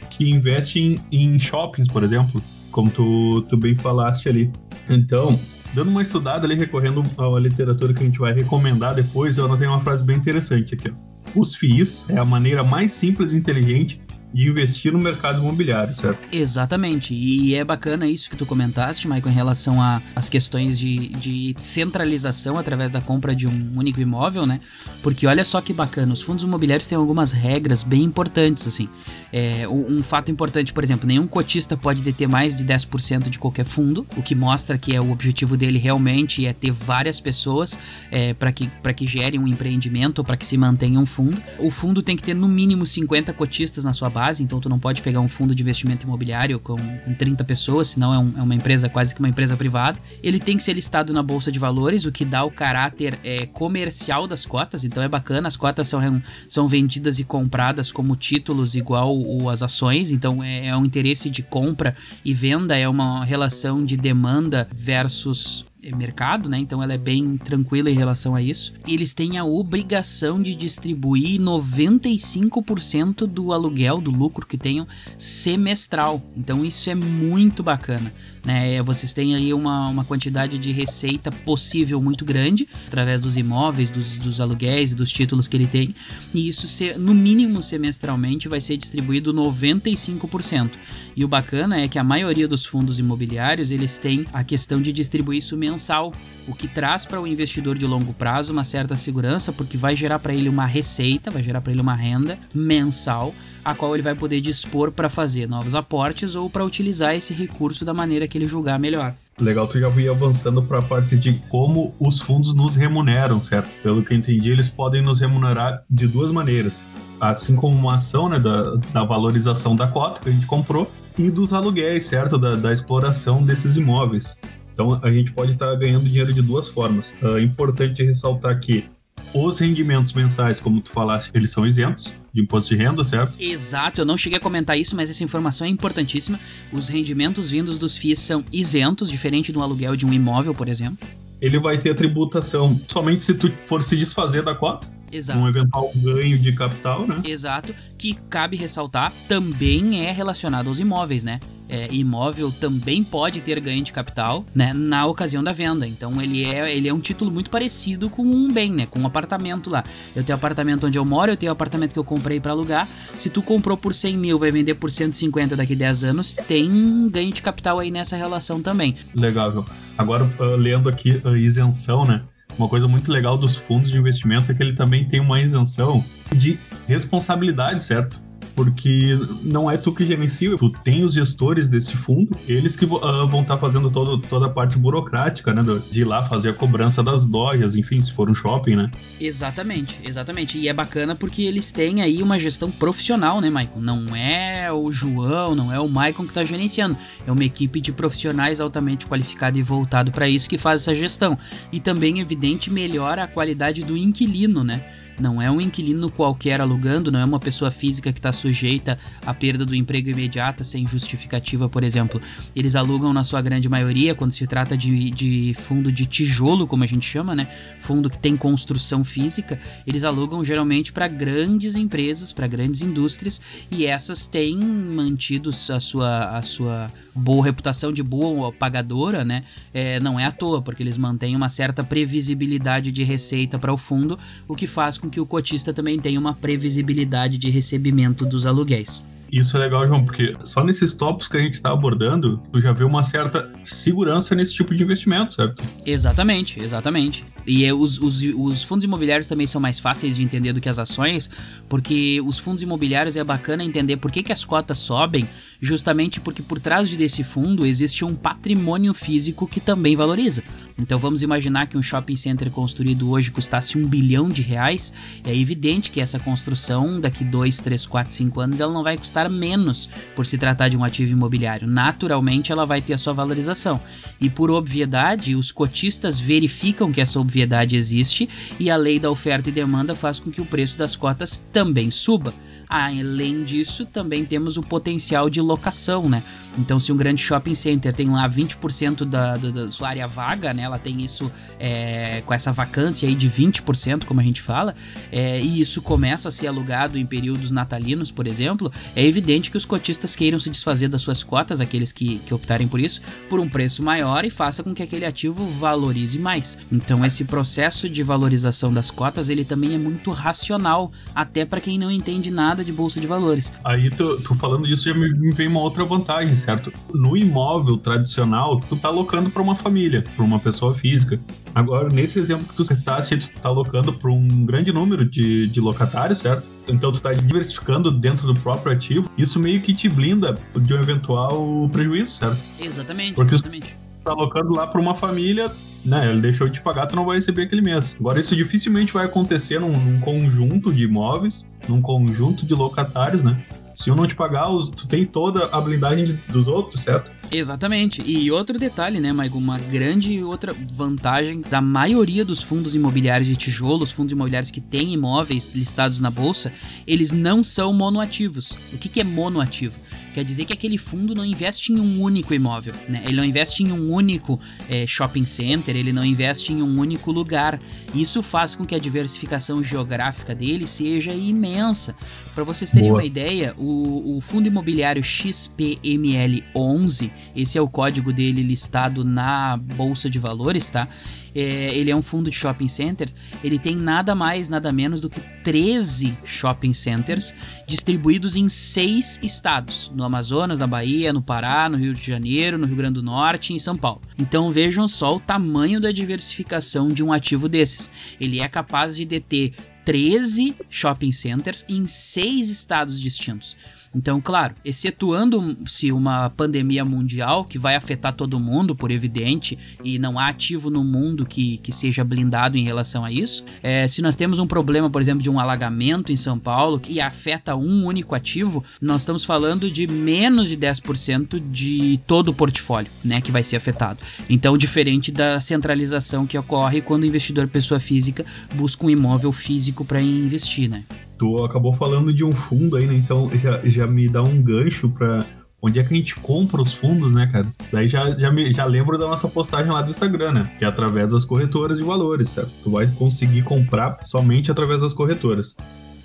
que 0.09 0.31
investe 0.31 0.81
em, 0.81 0.99
em 1.13 1.39
shoppings, 1.39 1.89
por 1.89 2.03
exemplo, 2.03 2.43
como 2.71 2.91
tu, 2.91 3.43
tu 3.43 3.59
bem 3.59 3.77
falaste 3.77 4.27
ali. 4.27 4.51
Então, 4.89 5.39
dando 5.75 5.91
uma 5.91 6.01
estudada 6.01 6.47
ali, 6.47 6.55
recorrendo 6.55 7.03
à 7.19 7.39
literatura 7.39 7.93
que 7.93 8.01
a 8.01 8.07
gente 8.07 8.19
vai 8.19 8.33
recomendar 8.33 8.95
depois, 8.95 9.37
eu 9.37 9.45
anotei 9.45 9.69
uma 9.69 9.81
frase 9.81 10.03
bem 10.03 10.17
interessante 10.17 10.75
aqui. 10.75 10.91
Ó. 10.91 11.11
Os 11.39 11.55
FIIs 11.55 12.09
é 12.09 12.17
a 12.17 12.25
maneira 12.25 12.65
mais 12.65 12.93
simples 12.93 13.35
e 13.35 13.37
inteligente 13.37 14.01
de 14.33 14.49
investir 14.49 14.93
no 14.93 14.99
mercado 14.99 15.41
imobiliário, 15.41 15.95
certo? 15.95 16.19
Exatamente. 16.33 17.13
E 17.13 17.55
é 17.55 17.65
bacana 17.65 18.07
isso 18.07 18.31
que 18.31 18.37
tu 18.37 18.47
comentaste, 18.47 19.09
Michael, 19.09 19.33
em 19.33 19.35
relação 19.35 19.77
às 20.15 20.29
questões 20.29 20.79
de, 20.79 21.09
de 21.09 21.57
centralização 21.59 22.57
através 22.57 22.91
da 22.91 23.01
compra 23.01 23.35
de 23.35 23.47
um 23.47 23.73
único 23.77 24.01
imóvel, 24.01 24.47
né? 24.47 24.61
Porque 25.03 25.27
olha 25.27 25.45
só 25.45 25.61
que 25.61 25.73
bacana, 25.73 26.13
os 26.13 26.23
fundos 26.23 26.45
imobiliários 26.45 26.89
têm 26.89 26.97
algumas 26.97 27.33
regras 27.33 27.83
bem 27.83 28.03
importantes, 28.03 28.67
assim. 28.67 28.89
É, 29.33 29.67
um 29.69 30.03
fato 30.03 30.31
importante, 30.31 30.73
por 30.73 30.85
exemplo, 30.85 31.07
nenhum 31.07 31.27
cotista 31.27 31.77
pode 31.77 32.01
deter 32.03 32.29
mais 32.29 32.55
de 32.55 32.65
10% 32.65 33.29
de 33.29 33.39
qualquer 33.39 33.65
fundo, 33.65 34.07
o 34.17 34.23
que 34.23 34.35
mostra 34.35 34.79
que 34.79 34.95
é 34.95 35.01
o 35.01 35.11
objetivo 35.11 35.57
dele 35.57 35.79
realmente 35.79 36.47
é 36.47 36.53
ter 36.53 36.71
várias 36.71 37.21
pessoas 37.21 37.77
é, 38.11 38.35
para 38.35 38.53
que, 38.53 38.69
que 38.97 39.07
gerem 39.07 39.41
um 39.41 39.49
empreendimento, 39.49 40.23
para 40.23 40.37
que 40.37 40.47
se 40.47 40.57
mantenha 40.57 40.99
um 40.99 41.07
fundo. 41.07 41.41
O 41.59 41.71
fundo 41.71 42.03
tem 42.03 42.17
que 42.17 42.23
ter 42.23 42.35
no 42.35 42.49
mínimo 42.49 42.87
50 42.87 43.33
cotistas 43.33 43.85
na 43.85 43.93
sua 43.93 44.09
base 44.09 44.20
base, 44.21 44.43
então 44.43 44.61
tu 44.61 44.69
não 44.69 44.79
pode 44.79 45.01
pegar 45.01 45.21
um 45.21 45.29
fundo 45.29 45.55
de 45.55 45.63
investimento 45.63 46.05
imobiliário 46.05 46.59
com, 46.61 46.77
com 46.77 47.15
30 47.15 47.43
pessoas, 47.45 47.89
senão 47.89 48.13
é, 48.13 48.19
um, 48.19 48.33
é, 48.37 48.43
uma 48.43 48.55
empresa 48.55 48.89
quase 48.89 49.15
que 49.15 49.21
uma 49.21 49.29
empresa 49.29 49.57
privada. 49.57 49.99
Ele 50.23 50.39
tem 50.39 50.59
que 50.59 50.63
ser 50.63 50.75
listado 50.75 51.13
na 51.13 51.23
bolsa 51.23 51.51
de 51.51 51.59
valores, 51.59 52.05
o 52.05 52.13
que 52.13 52.25
dá 52.25 52.45
o 52.45 52.51
caráter 52.51 53.19
é, 53.25 53.47
comercial 53.47 54.27
das 54.27 54.45
cotas, 54.45 54.85
então 54.85 55.03
é 55.03 55.09
bacana, 55.09 55.49
as 55.49 55.57
cotas 55.57 55.89
são, 55.89 56.23
são 56.49 56.69
vendidas 56.69 57.19
e 57.19 57.25
compradas 57.25 57.91
como 57.91 58.15
títulos 58.15 58.75
igual 58.75 59.17
o, 59.17 59.49
as 59.49 59.63
ações, 59.63 60.11
então 60.11 60.43
é, 60.45 60.67
é 60.67 60.77
um 60.77 60.85
interesse 60.85 61.31
de 61.31 61.43
compra 61.43 61.97
e 62.23 62.35
venda, 62.35 62.77
é 62.77 62.89
uma 62.89 63.25
relação 63.25 63.85
de 63.85 63.97
demanda 63.97 64.69
versus 64.75 65.65
é, 65.65 65.70
mercado, 65.97 66.49
né? 66.49 66.59
Então 66.59 66.83
ela 66.83 66.93
é 66.93 66.99
bem 66.99 67.37
tranquila 67.37 67.91
em 67.91 67.95
relação 67.95 68.35
a 68.35 68.43
isso. 68.43 68.73
Eles 68.87 69.15
têm 69.15 69.39
a 69.39 69.45
obrigação 69.45 70.43
de 70.43 70.55
distribuir 70.55 71.41
95% 71.41 73.27
do 73.27 73.53
aluguel, 73.53 74.01
do 74.01 74.11
lucro 74.11 74.47
que 74.47 74.59
tenham 74.59 74.87
semestral. 75.17 76.23
Então 76.37 76.65
isso 76.65 76.91
é 76.91 76.95
muito 76.95 77.63
bacana. 77.63 78.13
Né? 78.45 78.83
Vocês 78.83 79.13
têm 79.13 79.35
aí 79.35 79.53
uma, 79.53 79.89
uma 79.89 80.05
quantidade 80.05 80.59
de 80.59 80.73
receita 80.73 81.31
possível 81.31 82.01
muito 82.01 82.25
grande 82.25 82.69
através 82.87 83.21
dos 83.21 83.37
imóveis, 83.37 83.91
dos, 83.91 84.19
dos 84.19 84.41
aluguéis 84.41 84.93
e 84.93 84.95
dos 84.95 85.13
títulos 85.13 85.47
que 85.47 85.57
ele 85.57 85.67
tem. 85.67 85.95
E 86.33 86.49
isso, 86.49 86.67
ser, 86.67 86.99
no 86.99 87.15
mínimo 87.15 87.63
semestralmente, 87.63 88.49
vai 88.49 88.61
ser 88.61 88.77
distribuído 88.77 89.33
95%. 89.33 90.71
E 91.17 91.25
o 91.25 91.29
bacana 91.29 91.81
é 91.81 91.89
que 91.89 91.99
a 91.99 92.05
maioria 92.05 92.49
dos 92.49 92.65
fundos 92.65 92.99
imobiliários 92.99 93.71
eles 93.71 93.99
têm 93.99 94.25
a 94.33 94.43
questão 94.43 94.81
de 94.81 94.93
distribuir 94.93 95.39
isso 95.39 95.57
mensal, 95.57 96.13
o 96.47 96.55
que 96.55 96.69
traz 96.69 97.05
para 97.05 97.21
o 97.21 97.27
investidor 97.27 97.77
de 97.77 97.87
longo 97.87 98.15
prazo 98.15 98.53
uma 98.53 98.65
certa 98.65 98.97
segurança, 98.97 99.53
porque 99.53 99.77
vai 99.77 99.95
gerar 99.95 100.19
para 100.19 100.33
ele 100.33 100.49
uma 100.49 100.67
receita, 100.67 101.31
vai 101.31 101.43
gerar 101.43 101.61
para 101.61 101.73
ele 101.73 101.81
uma 101.81 101.95
renda 101.95 102.39
mensal 102.55 103.35
a 103.65 103.75
qual 103.75 103.95
ele 103.95 104.03
vai 104.03 104.15
poder 104.15 104.41
dispor 104.41 104.91
para 104.91 105.09
fazer 105.09 105.49
novos 105.49 105.75
aportes 105.75 106.35
ou 106.35 106.49
para 106.49 106.65
utilizar 106.65 107.15
esse 107.15 107.33
recurso 107.33 107.85
da 107.85 107.95
maneira 107.95 108.27
que 108.27 108.37
ele 108.39 108.47
julgar 108.47 108.79
melhor. 108.79 109.15
Legal, 109.41 109.67
tu 109.67 109.81
já 109.81 109.89
ia 109.91 110.11
avançando 110.11 110.63
para 110.63 110.81
a 110.81 110.83
parte 110.83 111.17
de 111.17 111.33
como 111.49 111.95
os 111.99 112.21
fundos 112.21 112.55
nos 112.55 112.77
remuneram, 112.77 113.41
certo? 113.41 113.71
Pelo 113.83 114.05
que 114.05 114.13
eu 114.13 114.19
entendi, 114.19 114.51
eles 114.51 114.69
podem 114.69 115.03
nos 115.03 115.19
remunerar 115.19 115.83
de 115.89 116.07
duas 116.07 116.31
maneiras. 116.31 116.87
Assim 117.19 117.57
como 117.57 117.77
uma 117.77 117.97
ação 117.97 118.29
né, 118.29 118.39
da, 118.39 118.77
da 118.93 119.05
valorização 119.05 119.75
da 119.75 119.87
cota 119.87 120.21
que 120.21 120.29
a 120.29 120.33
gente 120.33 120.47
comprou 120.47 120.91
e 121.19 121.31
dos 121.31 121.53
aluguéis, 121.53 122.07
certo? 122.07 122.39
Da, 122.39 122.55
da 122.55 122.73
exploração 122.73 123.43
desses 123.43 123.77
imóveis. 123.77 124.37
Então 124.75 124.99
a 125.03 125.11
gente 125.11 125.33
pode 125.33 125.53
estar 125.53 125.75
ganhando 125.77 126.05
dinheiro 126.05 126.33
de 126.33 126.43
duas 126.43 126.69
formas. 126.69 127.13
É 127.23 127.41
importante 127.41 128.03
ressaltar 128.03 128.59
que 128.61 128.89
os 129.33 129.59
rendimentos 129.59 130.13
mensais, 130.13 130.61
como 130.61 130.81
tu 130.81 130.91
falaste, 130.91 131.31
eles 131.35 131.51
são 131.51 131.67
isentos 131.67 132.13
de 132.33 132.43
imposto 132.43 132.75
de 132.75 132.83
renda, 132.83 133.05
certo? 133.05 133.35
Exato, 133.41 134.01
eu 134.01 134.05
não 134.05 134.17
cheguei 134.17 134.39
a 134.39 134.41
comentar 134.41 134.79
isso, 134.79 134.95
mas 134.97 135.11
essa 135.11 135.23
informação 135.23 135.67
é 135.67 135.71
importantíssima. 135.71 136.39
Os 136.73 136.89
rendimentos 136.89 137.51
vindos 137.51 137.79
dos 137.79 137.97
FIIs 137.97 138.21
são 138.21 138.45
isentos, 138.53 139.11
diferente 139.11 139.53
do 139.53 139.63
aluguel 139.63 139.97
de 139.97 140.07
um 140.07 140.13
imóvel, 140.13 140.55
por 140.55 140.69
exemplo. 140.69 141.07
Ele 141.41 141.59
vai 141.59 141.79
ter 141.79 141.91
a 141.91 141.95
tributação 141.95 142.79
somente 142.87 143.25
se 143.25 143.35
tu 143.35 143.51
for 143.67 143.83
se 143.83 143.97
desfazer 143.97 144.43
da 144.43 144.55
cota. 144.55 144.87
Exato. 145.11 145.39
Um 145.39 145.49
eventual 145.49 145.91
ganho 145.97 146.39
de 146.39 146.53
capital, 146.53 147.07
né? 147.07 147.21
Exato, 147.25 147.75
que 147.99 148.15
cabe 148.29 148.57
ressaltar, 148.57 149.13
também 149.29 150.07
é 150.07 150.13
relacionado 150.13 150.69
aos 150.69 150.79
imóveis, 150.79 151.25
né? 151.25 151.41
é, 151.71 151.87
imóvel 151.93 152.51
também 152.51 153.05
pode 153.05 153.41
ter 153.41 153.61
ganho 153.61 153.83
de 153.83 153.93
capital, 153.93 154.45
né, 154.55 154.73
na 154.75 155.07
ocasião 155.07 155.43
da 155.43 155.53
venda. 155.53 155.87
Então 155.87 156.21
ele 156.21 156.45
é, 156.45 156.77
ele 156.77 156.89
é 156.89 156.93
um 156.93 156.99
título 156.99 157.31
muito 157.31 157.49
parecido 157.49 158.11
com 158.11 158.23
um 158.23 158.53
bem, 158.53 158.73
né, 158.73 158.87
com 158.87 158.99
um 158.99 159.07
apartamento 159.07 159.71
lá. 159.71 159.85
Eu 160.15 160.25
tenho 160.25 160.37
apartamento 160.37 160.87
onde 160.87 160.99
eu 160.99 161.05
moro, 161.05 161.31
eu 161.31 161.37
tenho 161.37 161.53
apartamento 161.53 161.93
que 161.93 161.99
eu 161.99 162.05
comprei 162.05 162.41
para 162.41 162.53
alugar. 162.53 162.89
Se 163.19 163.31
tu 163.31 163.41
comprou 163.41 163.77
por 163.77 163.95
100 163.95 164.19
mil, 164.19 164.39
vai 164.39 164.51
vender 164.51 164.75
por 164.75 164.91
150 164.91 165.57
daqui 165.57 165.77
10 165.77 166.05
anos, 166.05 166.35
tem 166.35 167.09
ganho 167.09 167.33
de 167.33 167.41
capital 167.41 167.79
aí 167.79 167.91
nessa 167.91 168.17
relação 168.17 168.61
também. 168.61 168.97
Legal, 169.15 169.65
Agora, 169.97 170.25
uh, 170.25 170.57
lendo 170.57 170.89
aqui 170.89 171.21
a 171.25 171.31
isenção, 171.37 172.05
né? 172.05 172.23
Uma 172.61 172.69
coisa 172.69 172.87
muito 172.87 173.11
legal 173.11 173.39
dos 173.39 173.57
fundos 173.57 173.91
de 173.91 173.97
investimento 173.97 174.53
é 174.53 174.55
que 174.55 174.63
ele 174.63 174.75
também 174.75 175.09
tem 175.09 175.19
uma 175.19 175.41
isenção 175.41 176.05
de 176.31 176.59
responsabilidade, 176.87 177.83
certo? 177.83 178.21
Porque 178.55 179.19
não 179.43 179.71
é 179.71 179.77
tu 179.77 179.93
que 179.93 180.05
gerencia, 180.05 180.57
tu 180.57 180.71
tem 180.71 181.05
os 181.05 181.15
gestores 181.15 181.69
desse 181.69 181.97
fundo, 181.97 182.37
eles 182.49 182.77
que 182.77 182.85
uh, 182.85 183.27
vão 183.27 183.43
estar 183.43 183.55
tá 183.55 183.59
fazendo 183.59 183.91
todo, 183.91 184.19
toda 184.19 184.47
a 184.47 184.49
parte 184.49 184.79
burocrática, 184.79 185.53
né, 185.53 185.63
de 185.91 186.01
ir 186.01 186.05
lá 186.05 186.23
fazer 186.23 186.51
a 186.51 186.53
cobrança 186.53 187.03
das 187.03 187.27
lojas, 187.27 187.77
enfim, 187.77 188.01
se 188.01 188.13
for 188.13 188.29
um 188.29 188.35
shopping, 188.35 188.77
né? 188.77 188.91
Exatamente, 189.21 189.99
exatamente. 190.05 190.59
E 190.59 190.69
é 190.69 190.73
bacana 190.73 191.15
porque 191.15 191.43
eles 191.43 191.71
têm 191.71 192.03
aí 192.03 192.23
uma 192.23 192.39
gestão 192.39 192.71
profissional, 192.71 193.41
né, 193.41 193.51
Maicon? 193.51 193.81
Não 193.81 194.15
é 194.15 194.73
o 194.73 194.91
João, 194.93 195.55
não 195.55 195.73
é 195.73 195.81
o 195.81 195.89
Maicon 195.89 196.23
que 196.25 196.31
está 196.31 196.45
gerenciando, 196.45 196.97
é 197.27 197.33
uma 197.33 197.45
equipe 197.45 197.81
de 197.81 197.93
profissionais 197.93 198.61
altamente 198.61 199.07
qualificada 199.07 199.59
e 199.59 199.63
voltado 199.63 200.11
para 200.11 200.29
isso 200.29 200.49
que 200.49 200.59
faz 200.59 200.83
essa 200.83 200.95
gestão. 200.95 201.39
E 201.73 201.81
também, 201.81 202.21
evidente, 202.21 202.71
melhora 202.71 203.25
a 203.25 203.29
qualidade 203.29 203.83
do 203.83 203.97
inquilino, 203.97 204.65
né? 204.65 204.83
Não 205.21 205.41
é 205.41 205.51
um 205.51 205.61
inquilino 205.61 206.11
qualquer 206.11 206.61
alugando, 206.61 207.13
não 207.13 207.21
é 207.21 207.25
uma 207.25 207.39
pessoa 207.39 207.71
física 207.71 208.13
que 208.13 208.19
está 208.19 208.33
sujeita 208.33 208.99
à 209.25 209.35
perda 209.35 209.67
do 209.67 209.75
emprego 209.75 210.09
imediata 210.09 210.65
sem 210.65 210.87
justificativa, 210.87 211.69
por 211.69 211.85
exemplo. 211.85 212.21
Eles 212.57 212.75
alugam 212.75 213.13
na 213.13 213.23
sua 213.23 213.43
grande 213.43 213.69
maioria, 213.69 214.15
quando 214.15 214.33
se 214.33 214.47
trata 214.47 214.77
de, 214.77 215.11
de 215.11 215.55
fundo 215.61 215.93
de 215.93 216.07
tijolo, 216.07 216.67
como 216.67 216.83
a 216.83 216.87
gente 216.87 217.07
chama, 217.07 217.35
né? 217.35 217.47
Fundo 217.81 218.09
que 218.09 218.19
tem 218.19 218.37
construção 218.37 219.05
física, 219.05 219.61
eles 219.87 220.05
alugam 220.05 220.45
geralmente 220.45 220.93
para 220.93 221.07
grandes 221.07 221.77
empresas, 221.77 222.33
para 222.33 222.47
grandes 222.47 222.81
indústrias, 222.81 223.41
e 223.71 223.85
essas 223.85 224.27
têm 224.27 224.57
mantido 224.57 225.51
a 225.51 225.81
sua, 225.81 226.39
a 226.39 226.43
sua 226.43 226.91
boa 227.15 227.45
reputação 227.45 227.93
de 227.93 228.03
boa 228.03 228.53
pagadora, 228.53 229.25
né? 229.25 229.45
É, 229.75 230.01
não 230.01 230.19
é 230.19 230.25
à 230.25 230.33
toa, 230.33 230.63
porque 230.63 230.83
eles 230.83 230.97
mantêm 230.97 231.37
uma 231.37 231.49
certa 231.49 231.85
previsibilidade 231.85 232.91
de 232.91 233.03
receita 233.03 233.59
para 233.59 233.73
o 233.73 233.77
fundo, 233.77 234.19
o 234.49 234.55
que 234.55 234.67
faz 234.67 234.97
com 234.97 235.10
que 235.11 235.21
o 235.21 235.27
cotista 235.27 235.75
também 235.75 235.99
tenha 235.99 236.19
uma 236.19 236.33
previsibilidade 236.33 237.37
de 237.37 237.51
recebimento 237.51 238.25
dos 238.25 238.47
aluguéis. 238.47 239.03
Isso 239.33 239.57
é 239.57 239.61
legal, 239.61 239.87
João, 239.87 240.05
porque 240.05 240.35
só 240.43 240.65
nesses 240.65 240.93
tópicos 240.93 241.29
que 241.29 241.37
a 241.37 241.41
gente 241.41 241.55
está 241.55 241.71
abordando, 241.71 242.43
tu 242.53 242.61
já 242.61 242.73
vê 242.73 242.83
uma 242.83 243.03
certa 243.05 243.49
segurança 243.63 244.35
nesse 244.35 244.53
tipo 244.53 244.75
de 244.75 244.83
investimento, 244.83 245.35
certo? 245.35 245.63
Exatamente, 245.87 246.59
exatamente. 246.59 247.25
E 247.47 247.65
é, 247.65 247.73
os, 247.73 248.01
os, 248.01 248.23
os, 248.35 248.65
fundos 248.65 248.85
imobiliários 248.85 249.29
também 249.29 249.47
são 249.47 249.61
mais 249.61 249.79
fáceis 249.79 250.17
de 250.17 250.25
entender 250.25 250.53
do 250.53 250.61
que 250.61 250.69
as 250.69 250.81
ações, 250.81 251.31
porque 251.69 252.21
os 252.27 252.39
fundos 252.41 252.63
imobiliários 252.63 253.17
é 253.17 253.23
bacana 253.23 253.63
entender 253.63 253.97
por 253.99 254.11
que, 254.11 254.23
que 254.23 254.33
as 254.33 254.45
cotas 254.45 254.79
sobem, 254.79 255.29
justamente 255.61 256.21
porque 256.21 256.43
por 256.43 256.59
trás 256.59 256.91
desse 256.97 257.23
fundo 257.23 257.65
existe 257.65 258.05
um 258.05 258.17
patrimônio 258.17 258.93
físico 258.93 259.47
que 259.47 259.61
também 259.61 259.95
valoriza. 259.95 260.43
Então 260.81 260.99
vamos 260.99 261.23
imaginar 261.23 261.67
que 261.67 261.77
um 261.77 261.83
shopping 261.83 262.17
center 262.17 262.51
construído 262.51 263.11
hoje 263.11 263.31
custasse 263.31 263.77
um 263.77 263.87
bilhão 263.87 264.29
de 264.29 264.43
reais, 264.43 264.93
é 265.25 265.37
evidente 265.37 265.91
que 265.91 266.01
essa 266.01 266.19
construção 266.19 266.99
daqui 267.01 267.23
2, 267.23 267.59
3, 267.59 267.87
4, 267.87 268.15
5 268.15 268.41
anos 268.41 268.61
ela 268.61 268.73
não 268.73 268.83
vai 268.83 268.97
custar 268.97 269.29
menos 269.29 269.89
por 270.17 270.27
se 270.27 270.39
tratar 270.39 270.69
de 270.69 270.77
um 270.77 270.85
ativo 270.85 271.13
imobiliário. 271.13 271.69
Naturalmente 271.69 272.51
ela 272.51 272.65
vai 272.65 272.81
ter 272.81 272.95
a 272.95 272.99
sua 272.99 273.13
valorização. 273.13 273.81
E 274.21 274.31
por 274.31 274.51
obviedade, 274.51 275.37
os 275.37 275.53
cotistas 275.53 276.19
verificam 276.19 276.91
que 276.91 277.01
essa 277.01 277.21
obviedade 277.21 277.77
existe 277.77 278.29
e 278.59 278.71
a 278.71 278.77
lei 278.77 278.99
da 278.99 279.11
oferta 279.11 279.51
e 279.51 279.53
demanda 279.53 279.95
faz 279.95 280.19
com 280.19 280.31
que 280.31 280.41
o 280.41 280.47
preço 280.47 280.79
das 280.79 280.97
cotas 280.97 281.39
também 281.53 281.91
suba. 281.91 282.33
Além 282.71 283.43
disso, 283.43 283.85
também 283.85 284.25
temos 284.25 284.57
o 284.57 284.63
potencial 284.63 285.29
de 285.29 285.41
locação, 285.41 286.09
né? 286.09 286.23
Então, 286.57 286.79
se 286.79 286.93
um 286.93 286.97
grande 286.97 287.21
shopping 287.21 287.55
center 287.55 287.93
tem 287.93 288.09
lá 288.09 288.29
20% 288.29 289.05
da, 289.05 289.37
da, 289.37 289.51
da, 289.51 289.71
sua 289.71 289.89
área 289.89 290.07
vaga, 290.07 290.55
né? 290.55 290.69
Ela 290.71 290.79
tem 290.79 291.05
isso 291.05 291.31
é, 291.59 292.23
com 292.25 292.35
essa 292.35 292.53
vacância 292.53 293.09
aí 293.09 293.15
de 293.15 293.31
20%, 293.31 294.05
como 294.05 294.21
a 294.21 294.23
gente 294.23 294.43
fala, 294.43 294.75
é, 295.13 295.41
e 295.41 295.61
isso 295.61 295.81
começa 295.81 296.29
a 296.29 296.33
ser 296.33 296.47
alugado 296.47 296.99
em 296.99 297.07
períodos 297.07 297.51
natalinos, 297.51 298.11
por 298.11 298.27
exemplo, 298.27 298.73
é 298.97 299.05
evidente 299.05 299.51
que 299.51 299.57
os 299.57 299.65
cotistas 299.65 300.17
queiram 300.17 300.39
se 300.39 300.51
desfazer 300.51 300.89
das 300.89 301.03
suas 301.03 301.23
cotas, 301.23 301.61
aqueles 301.61 301.93
que, 301.93 302.19
que 302.19 302.35
optarem 302.35 302.67
por 302.67 302.81
isso, 302.81 303.01
por 303.29 303.41
um 303.41 303.49
preço 303.49 303.83
maior 303.83 304.25
e 304.25 304.31
faça 304.31 304.63
com 304.63 304.75
que 304.75 304.83
aquele 304.83 305.05
ativo 305.05 305.45
valorize 305.59 306.19
mais. 306.19 306.59
Então, 306.71 307.05
esse 307.05 307.25
processo 307.25 307.89
de 307.89 308.03
valorização 308.03 308.73
das 308.73 308.91
cotas, 308.91 309.29
ele 309.29 309.45
também 309.45 309.75
é 309.75 309.79
muito 309.79 310.11
racional, 310.11 310.91
até 311.15 311.45
para 311.45 311.61
quem 311.61 311.79
não 311.79 311.91
entende 311.91 312.31
nada 312.31 312.65
de 312.65 312.73
bolsa 312.73 313.01
de 313.01 313.07
valores. 313.07 313.53
Aí, 313.65 313.91
tu, 313.91 314.21
falando 314.37 314.67
disso, 314.67 314.85
já 314.85 314.95
me, 314.95 315.09
me 315.15 315.33
vem 315.33 315.49
uma 315.49 315.61
outra 315.61 315.85
vantagem 315.85 316.31
certo? 316.41 316.73
No 316.93 317.17
imóvel 317.17 317.77
tradicional, 317.77 318.61
tu 318.61 318.77
tá 318.77 318.89
alocando 318.89 319.31
para 319.31 319.43
uma 319.43 319.55
família, 319.55 320.05
para 320.17 320.25
uma 320.25 320.39
pessoa 320.39 320.50
física. 320.75 321.21
Agora, 321.55 321.89
nesse 321.89 322.19
exemplo 322.19 322.47
que 322.47 322.55
tu 322.55 322.65
citaste, 322.65 323.17
tu 323.17 323.41
tá 323.41 323.49
alocando 323.49 323.93
para 323.93 324.11
um 324.11 324.45
grande 324.45 324.73
número 324.73 325.05
de, 325.05 325.47
de 325.49 325.61
locatários, 325.61 326.21
certo? 326.21 326.47
Então 326.69 326.93
tu 326.93 327.01
tá 327.01 327.13
diversificando 327.13 327.91
dentro 327.91 328.27
do 328.27 328.39
próprio 328.41 328.73
ativo. 328.73 329.11
Isso 329.19 329.39
meio 329.39 329.61
que 329.61 329.75
te 329.75 329.89
blinda 329.89 330.39
de 330.57 330.75
um 330.75 330.79
eventual 330.79 331.69
prejuízo, 331.73 332.17
certo? 332.17 332.39
Exatamente, 332.61 333.15
Porque 333.15 333.35
exatamente. 333.35 333.77
Tu 334.01 334.05
tá 334.05 334.13
alocando 334.13 334.53
lá 334.55 334.67
para 334.67 334.81
uma 334.81 334.95
família, 334.95 335.51
né? 335.85 336.11
Ele 336.11 336.21
deixou 336.21 336.49
de 336.49 336.61
pagar, 336.61 336.87
tu 336.87 336.97
não 336.97 337.05
vai 337.05 337.17
receber 337.17 337.43
aquele 337.43 337.61
mês. 337.61 337.97
Agora, 337.99 338.19
isso 338.19 338.35
dificilmente 338.35 338.93
vai 338.93 339.05
acontecer 339.05 339.61
num, 339.61 339.77
num 339.79 340.01
conjunto 340.01 340.73
de 340.73 340.85
imóveis, 340.85 341.45
num 341.69 341.83
conjunto 341.83 342.47
de 342.47 342.55
locatários, 342.55 343.23
né? 343.23 343.37
Se 343.81 343.91
um 343.91 343.95
não 343.95 344.07
te 344.07 344.15
pagar, 344.15 344.47
tu 344.77 344.87
tem 344.87 345.07
toda 345.07 345.47
a 345.47 345.59
blindagem 345.59 346.21
dos 346.29 346.47
outros, 346.47 346.83
certo? 346.83 347.11
Exatamente. 347.33 348.03
E 348.05 348.31
outro 348.31 348.59
detalhe, 348.59 349.01
né, 349.01 349.11
Maigo? 349.11 349.39
Uma 349.39 349.59
grande 349.59 350.23
outra 350.23 350.55
vantagem 350.75 351.41
da 351.41 351.63
maioria 351.63 352.23
dos 352.23 352.43
fundos 352.43 352.75
imobiliários 352.75 353.27
de 353.27 353.37
tijolo, 353.37 353.83
os 353.83 353.91
fundos 353.91 354.13
imobiliários 354.13 354.51
que 354.51 354.61
têm 354.61 354.93
imóveis 354.93 355.51
listados 355.55 355.99
na 355.99 356.11
bolsa, 356.11 356.53
eles 356.87 357.11
não 357.11 357.43
são 357.43 357.73
monoativos. 357.73 358.51
O 358.71 358.77
que, 358.77 358.87
que 358.87 359.01
é 359.01 359.05
monoativo? 359.05 359.75
Quer 360.15 360.25
dizer 360.25 360.45
que 360.45 360.53
aquele 360.53 360.77
fundo 360.77 361.15
não 361.15 361.25
investe 361.25 361.73
em 361.73 361.79
um 361.79 362.03
único 362.03 362.35
imóvel, 362.35 362.75
né? 362.89 363.03
Ele 363.07 363.17
não 363.17 363.25
investe 363.25 363.63
em 363.63 363.71
um 363.71 363.93
único 363.93 364.41
é, 364.69 364.85
shopping 364.87 365.25
center, 365.25 365.77
ele 365.77 365.93
não 365.93 366.05
investe 366.05 366.53
em 366.53 366.63
um 366.63 366.79
único 366.79 367.13
lugar. 367.13 367.61
Isso 367.95 368.23
faz 368.23 368.55
com 368.55 368.65
que 368.65 368.75
a 368.75 368.79
diversificação 368.79 369.63
geográfica 369.63 370.35
dele 370.35 370.67
seja 370.67 371.13
imensa. 371.13 371.95
Para 372.35 372.45
vocês 372.45 372.71
terem 372.71 372.89
Boa. 372.89 373.01
uma 373.01 373.07
ideia, 373.07 373.55
o, 373.57 374.17
o 374.17 374.21
fundo 374.21 374.49
imobiliário 374.49 375.03
XPML11, 375.03 377.11
esse 377.35 377.57
é 377.57 377.61
o 377.61 377.69
código 377.69 378.13
dele 378.13 378.43
listado 378.43 379.05
na 379.05 379.57
bolsa 379.57 380.11
de 380.11 380.19
valores, 380.19 380.69
tá? 380.71 380.89
É, 381.35 381.75
ele 381.75 381.91
é 381.91 381.97
um 381.97 382.03
fundo 382.03 382.31
de 382.31 382.37
shopping 382.37 382.69
centers, 382.69 383.15
ele 383.43 383.59
tem 383.59 383.77
nada 383.77 384.15
mais, 384.15 384.49
nada 384.49 384.73
menos 384.73 385.01
do 385.01 385.09
que 385.09 385.21
13 385.43 386.17
shopping 386.25 386.75
centers 386.75 387.35
distribuídos 387.67 388.37
em 388.37 388.49
seis 388.49 389.19
estados: 389.23 389.91
no 389.95 390.05
Amazonas, 390.05 390.59
na 390.59 390.67
Bahia, 390.67 391.13
no 391.13 391.23
Pará, 391.23 391.69
no 391.69 391.77
Rio 391.77 391.95
de 391.95 392.05
Janeiro, 392.05 392.59
no 392.59 392.67
Rio 392.67 392.77
Grande 392.77 392.95
do 392.95 393.03
Norte 393.03 393.53
e 393.53 393.57
em 393.57 393.59
São 393.59 393.77
Paulo. 393.77 394.03
Então 394.19 394.51
vejam 394.51 394.87
só 394.89 395.17
o 395.17 395.21
tamanho 395.21 395.81
da 395.81 395.93
diversificação 395.93 396.89
de 396.89 397.03
um 397.03 397.13
ativo 397.13 397.49
desses. 397.49 397.91
Ele 398.21 398.41
é 398.41 398.49
capaz 398.49 398.97
de 398.97 399.05
deter 399.05 399.53
13 399.85 400.55
shopping 400.69 401.13
centers 401.13 401.65
em 401.69 401.87
seis 401.87 402.49
estados 402.49 403.01
distintos. 403.01 403.57
Então, 403.95 404.21
claro, 404.21 404.55
excetuando-se 404.65 405.91
uma 405.91 406.31
pandemia 406.31 406.85
mundial 406.85 407.45
que 407.45 407.59
vai 407.59 407.75
afetar 407.75 408.15
todo 408.15 408.39
mundo, 408.39 408.75
por 408.75 408.91
evidente, 408.91 409.59
e 409.85 409.99
não 409.99 410.19
há 410.19 410.29
ativo 410.29 410.71
no 410.71 410.85
mundo 410.85 411.27
que, 411.27 411.59
que 411.59 411.73
seja 411.73 412.05
blindado 412.05 412.57
em 412.57 412.63
relação 412.63 413.05
a 413.05 413.11
isso, 413.11 413.45
é, 413.63 413.89
se 413.89 414.01
nós 414.01 414.15
temos 414.15 414.39
um 414.39 414.47
problema, 414.47 414.89
por 414.89 415.03
exemplo, 415.03 415.23
de 415.23 415.29
um 415.29 415.41
alagamento 415.41 416.13
em 416.13 416.17
São 416.17 416.39
Paulo 416.39 416.79
que 416.79 417.01
afeta 417.01 417.57
um 417.57 417.85
único 417.85 418.15
ativo, 418.15 418.63
nós 418.81 419.03
estamos 419.03 419.25
falando 419.25 419.69
de 419.69 419.87
menos 419.89 420.49
de 420.49 420.57
10% 420.57 421.43
de 421.51 421.99
todo 422.07 422.29
o 422.29 422.35
portfólio, 422.35 422.91
né, 423.05 423.21
que 423.21 423.33
vai 423.33 423.43
ser 423.43 423.57
afetado. 423.57 423.99
Então, 424.29 424.57
diferente 424.57 425.11
da 425.11 425.41
centralização 425.41 426.27
que 426.27 426.39
ocorre 426.39 426.81
quando 426.81 427.03
o 427.03 427.07
investidor 427.07 427.49
pessoa 427.49 427.81
física 427.81 428.25
busca 428.55 428.87
um 428.87 428.91
imóvel 428.91 429.33
físico 429.33 429.85
para 429.85 430.01
investir, 430.01 430.69
né? 430.71 430.85
Tu 431.21 431.45
acabou 431.45 431.75
falando 431.75 432.15
de 432.15 432.25
um 432.25 432.33
fundo 432.33 432.77
aí, 432.77 432.87
né? 432.87 432.95
Então 432.95 433.31
já, 433.35 433.61
já 433.63 433.87
me 433.87 434.09
dá 434.09 434.23
um 434.23 434.41
gancho 434.41 434.89
para 434.89 435.23
onde 435.61 435.79
é 435.79 435.85
que 435.85 435.93
a 435.93 435.97
gente 435.97 436.15
compra 436.17 436.63
os 436.63 436.73
fundos, 436.73 437.13
né, 437.13 437.27
cara? 437.31 437.47
Daí 437.71 437.87
já, 437.89 438.11
já, 438.17 438.33
me, 438.33 438.51
já 438.55 438.65
lembro 438.65 438.97
da 438.97 439.07
nossa 439.07 439.29
postagem 439.29 439.71
lá 439.71 439.83
do 439.83 439.91
Instagram, 439.91 440.33
né? 440.33 440.51
Que 440.59 440.65
é 440.65 440.69
através 440.69 441.11
das 441.11 441.27
corretoras 441.27 441.77
de 441.77 441.85
valores, 441.85 442.31
certo? 442.31 442.51
Tu 442.63 442.71
vai 442.71 442.87
conseguir 442.87 443.43
comprar 443.43 443.99
somente 444.01 444.51
através 444.51 444.81
das 444.81 444.95
corretoras. 444.95 445.55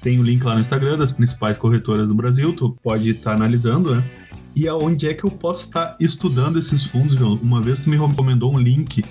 Tem 0.01 0.19
o 0.19 0.23
link 0.23 0.43
lá 0.43 0.55
no 0.55 0.59
Instagram 0.59 0.97
das 0.97 1.13
principais 1.13 1.55
corretoras 1.55 2.09
do 2.09 2.13
Brasil, 2.13 2.51
tu 2.51 2.77
pode 2.83 3.11
estar 3.11 3.31
tá 3.31 3.35
analisando, 3.37 3.95
né? 3.95 4.03
E 4.53 4.67
aonde 4.67 5.07
é 5.07 5.13
que 5.13 5.23
eu 5.23 5.31
posso 5.31 5.61
estar 5.61 5.95
estudando 5.97 6.59
esses 6.59 6.83
fundos, 6.83 7.17
João? 7.17 7.39
Uma 7.41 7.61
vez 7.61 7.79
tu 7.79 7.89
me 7.89 7.95
recomendou 7.95 8.53
um 8.53 8.57
link 8.57 9.01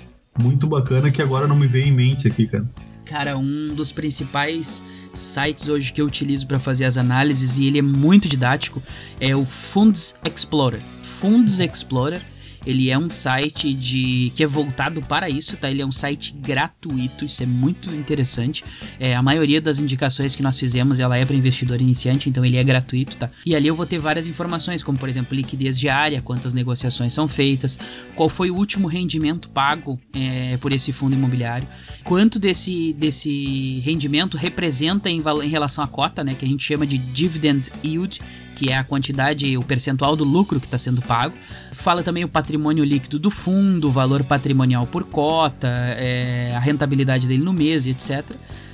muito 0.41 0.67
bacana 0.67 1.11
que 1.11 1.21
agora 1.21 1.47
não 1.47 1.55
me 1.55 1.67
veio 1.67 1.87
em 1.87 1.91
mente 1.91 2.27
aqui, 2.27 2.47
cara. 2.47 2.65
Cara, 3.05 3.37
um 3.37 3.73
dos 3.73 3.91
principais 3.91 4.83
sites 5.13 5.67
hoje 5.67 5.93
que 5.93 6.01
eu 6.01 6.05
utilizo 6.05 6.45
para 6.47 6.59
fazer 6.59 6.85
as 6.85 6.97
análises 6.97 7.57
e 7.57 7.65
ele 7.65 7.79
é 7.79 7.81
muito 7.81 8.27
didático 8.27 8.81
é 9.19 9.35
o 9.35 9.45
Funds 9.45 10.15
Explorer. 10.25 10.81
Funds 11.19 11.59
Explorer 11.59 12.21
ele 12.65 12.89
é 12.89 12.97
um 12.97 13.09
site 13.09 13.73
de 13.73 14.31
que 14.35 14.43
é 14.43 14.47
voltado 14.47 15.01
para 15.01 15.29
isso, 15.29 15.55
tá? 15.57 15.69
Ele 15.69 15.81
é 15.81 15.85
um 15.85 15.91
site 15.91 16.33
gratuito, 16.33 17.25
isso 17.25 17.43
é 17.43 17.45
muito 17.45 17.89
interessante. 17.91 18.63
É, 18.99 19.15
a 19.15 19.21
maioria 19.21 19.61
das 19.61 19.77
indicações 19.77 20.35
que 20.35 20.41
nós 20.41 20.57
fizemos, 20.57 20.99
ela 20.99 21.17
é 21.17 21.23
para 21.23 21.35
investidor 21.35 21.79
iniciante, 21.79 22.29
então 22.29 22.43
ele 22.43 22.57
é 22.57 22.63
gratuito, 22.63 23.17
tá? 23.17 23.29
E 23.45 23.55
ali 23.55 23.67
eu 23.67 23.75
vou 23.75 23.85
ter 23.85 23.99
várias 23.99 24.27
informações, 24.27 24.81
como 24.81 24.97
por 24.97 25.07
exemplo, 25.07 25.35
liquidez 25.35 25.77
diária, 25.79 26.21
quantas 26.21 26.53
negociações 26.53 27.13
são 27.13 27.27
feitas, 27.27 27.79
qual 28.15 28.29
foi 28.29 28.49
o 28.49 28.55
último 28.55 28.87
rendimento 28.87 29.47
pago 29.49 29.99
é, 30.13 30.57
por 30.57 30.71
esse 30.71 30.91
fundo 30.91 31.13
imobiliário, 31.13 31.67
quanto 32.03 32.39
desse, 32.39 32.93
desse 32.93 33.79
rendimento 33.81 34.37
representa 34.37 35.09
em, 35.09 35.21
em 35.43 35.49
relação 35.49 35.83
à 35.83 35.87
cota, 35.87 36.23
né? 36.23 36.33
Que 36.33 36.45
a 36.45 36.47
gente 36.47 36.63
chama 36.63 36.87
de 36.87 36.97
dividend 36.97 37.71
yield, 37.83 38.21
que 38.55 38.71
é 38.71 38.77
a 38.77 38.83
quantidade, 38.83 39.57
o 39.57 39.61
percentual 39.61 40.15
do 40.15 40.23
lucro 40.23 40.59
que 40.59 40.65
está 40.65 40.77
sendo 40.77 41.01
pago. 41.01 41.35
Fala 41.75 42.01
também 42.01 42.23
o 42.23 42.27
patrimônio 42.27 42.83
líquido 42.83 43.19
do 43.19 43.29
fundo, 43.29 43.87
o 43.87 43.91
valor 43.91 44.23
patrimonial 44.23 44.87
por 44.87 45.03
cota, 45.03 45.67
é, 45.67 46.53
a 46.55 46.59
rentabilidade 46.59 47.27
dele 47.27 47.43
no 47.43 47.53
mês, 47.53 47.85
etc. 47.85 48.23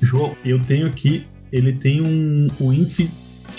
João, 0.01 0.35
eu 0.43 0.59
tenho 0.59 0.87
aqui, 0.87 1.23
ele 1.51 1.71
tem 1.71 2.01
um, 2.01 2.49
um 2.59 2.73
índice 2.73 3.09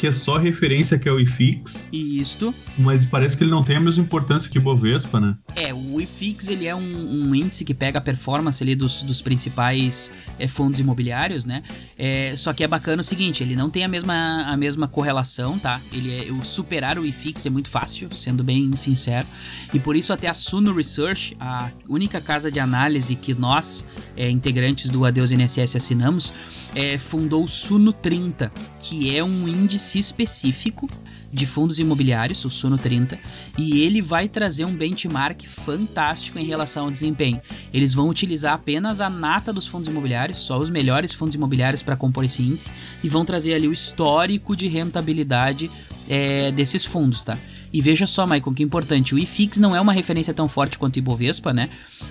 que 0.02 0.08
é 0.08 0.12
só 0.12 0.36
referência 0.36 0.98
que 0.98 1.08
é 1.08 1.12
o 1.12 1.20
IFIX. 1.20 1.86
Isto. 1.92 2.52
Mas 2.76 3.06
parece 3.06 3.36
que 3.36 3.44
ele 3.44 3.52
não 3.52 3.62
tem 3.62 3.76
a 3.76 3.80
mesma 3.80 4.02
importância 4.02 4.50
que 4.50 4.58
o 4.58 4.60
Bovespa, 4.60 5.20
né? 5.20 5.36
É, 5.54 5.72
o 5.72 6.00
IFIX 6.00 6.48
ele 6.48 6.66
é 6.66 6.74
um, 6.74 6.80
um 6.80 7.32
índice 7.32 7.64
que 7.64 7.72
pega 7.72 7.98
a 7.98 8.00
performance 8.00 8.60
ali 8.60 8.74
dos, 8.74 9.04
dos 9.04 9.22
principais 9.22 10.10
é, 10.40 10.48
fundos 10.48 10.80
imobiliários, 10.80 11.44
né? 11.44 11.62
É, 11.96 12.34
só 12.36 12.52
que 12.52 12.64
é 12.64 12.66
bacana 12.66 13.00
o 13.00 13.04
seguinte, 13.04 13.44
ele 13.44 13.54
não 13.54 13.70
tem 13.70 13.84
a 13.84 13.88
mesma, 13.88 14.42
a 14.44 14.56
mesma 14.56 14.88
correlação, 14.88 15.56
tá? 15.56 15.80
Ele 15.92 16.12
é, 16.12 16.32
o 16.32 16.44
superar 16.44 16.98
o 16.98 17.06
IFIX 17.06 17.46
é 17.46 17.50
muito 17.50 17.70
fácil, 17.70 18.12
sendo 18.12 18.42
bem 18.42 18.74
sincero. 18.74 19.28
E 19.72 19.78
por 19.78 19.94
isso 19.94 20.12
até 20.12 20.28
a 20.28 20.34
Suno 20.34 20.74
Research, 20.74 21.36
a 21.38 21.70
única 21.88 22.20
casa 22.20 22.50
de 22.50 22.58
análise 22.58 23.14
que 23.14 23.34
nós, 23.34 23.84
é, 24.16 24.28
integrantes 24.28 24.90
do 24.90 25.04
Adeus 25.04 25.30
NSS, 25.30 25.76
assinamos, 25.76 26.32
é, 26.74 26.98
fundou 26.98 27.44
o 27.44 27.48
Suno 27.48 27.92
30, 27.92 28.50
que 28.82 29.16
é 29.16 29.22
um 29.22 29.48
índice 29.48 29.98
específico 29.98 30.88
de 31.32 31.46
fundos 31.46 31.78
imobiliários, 31.78 32.44
o 32.44 32.50
Suno 32.50 32.76
30, 32.76 33.18
e 33.56 33.80
ele 33.80 34.02
vai 34.02 34.28
trazer 34.28 34.66
um 34.66 34.74
benchmark 34.74 35.46
fantástico 35.46 36.38
em 36.38 36.44
relação 36.44 36.84
ao 36.84 36.90
desempenho. 36.90 37.40
Eles 37.72 37.94
vão 37.94 38.08
utilizar 38.08 38.52
apenas 38.52 39.00
a 39.00 39.08
nata 39.08 39.52
dos 39.52 39.66
fundos 39.66 39.88
imobiliários, 39.88 40.40
só 40.40 40.58
os 40.58 40.68
melhores 40.68 41.12
fundos 41.14 41.34
imobiliários 41.34 41.80
para 41.80 41.96
compor 41.96 42.24
esse 42.24 42.42
índice, 42.42 42.70
e 43.02 43.08
vão 43.08 43.24
trazer 43.24 43.54
ali 43.54 43.66
o 43.66 43.72
histórico 43.72 44.54
de 44.54 44.68
rentabilidade 44.68 45.70
é, 46.08 46.52
desses 46.52 46.84
fundos, 46.84 47.24
tá? 47.24 47.38
E 47.72 47.80
veja 47.80 48.06
só, 48.06 48.26
Michael, 48.26 48.52
que 48.54 48.62
importante, 48.62 49.14
o 49.14 49.18
IFIX 49.18 49.58
não 49.58 49.74
é 49.74 49.80
uma 49.80 49.92
referência 49.92 50.34
tão 50.34 50.48
forte 50.48 50.78
quanto 50.78 50.96
o 50.96 50.98
Ibovespa, 50.98 51.52
né? 51.52 51.70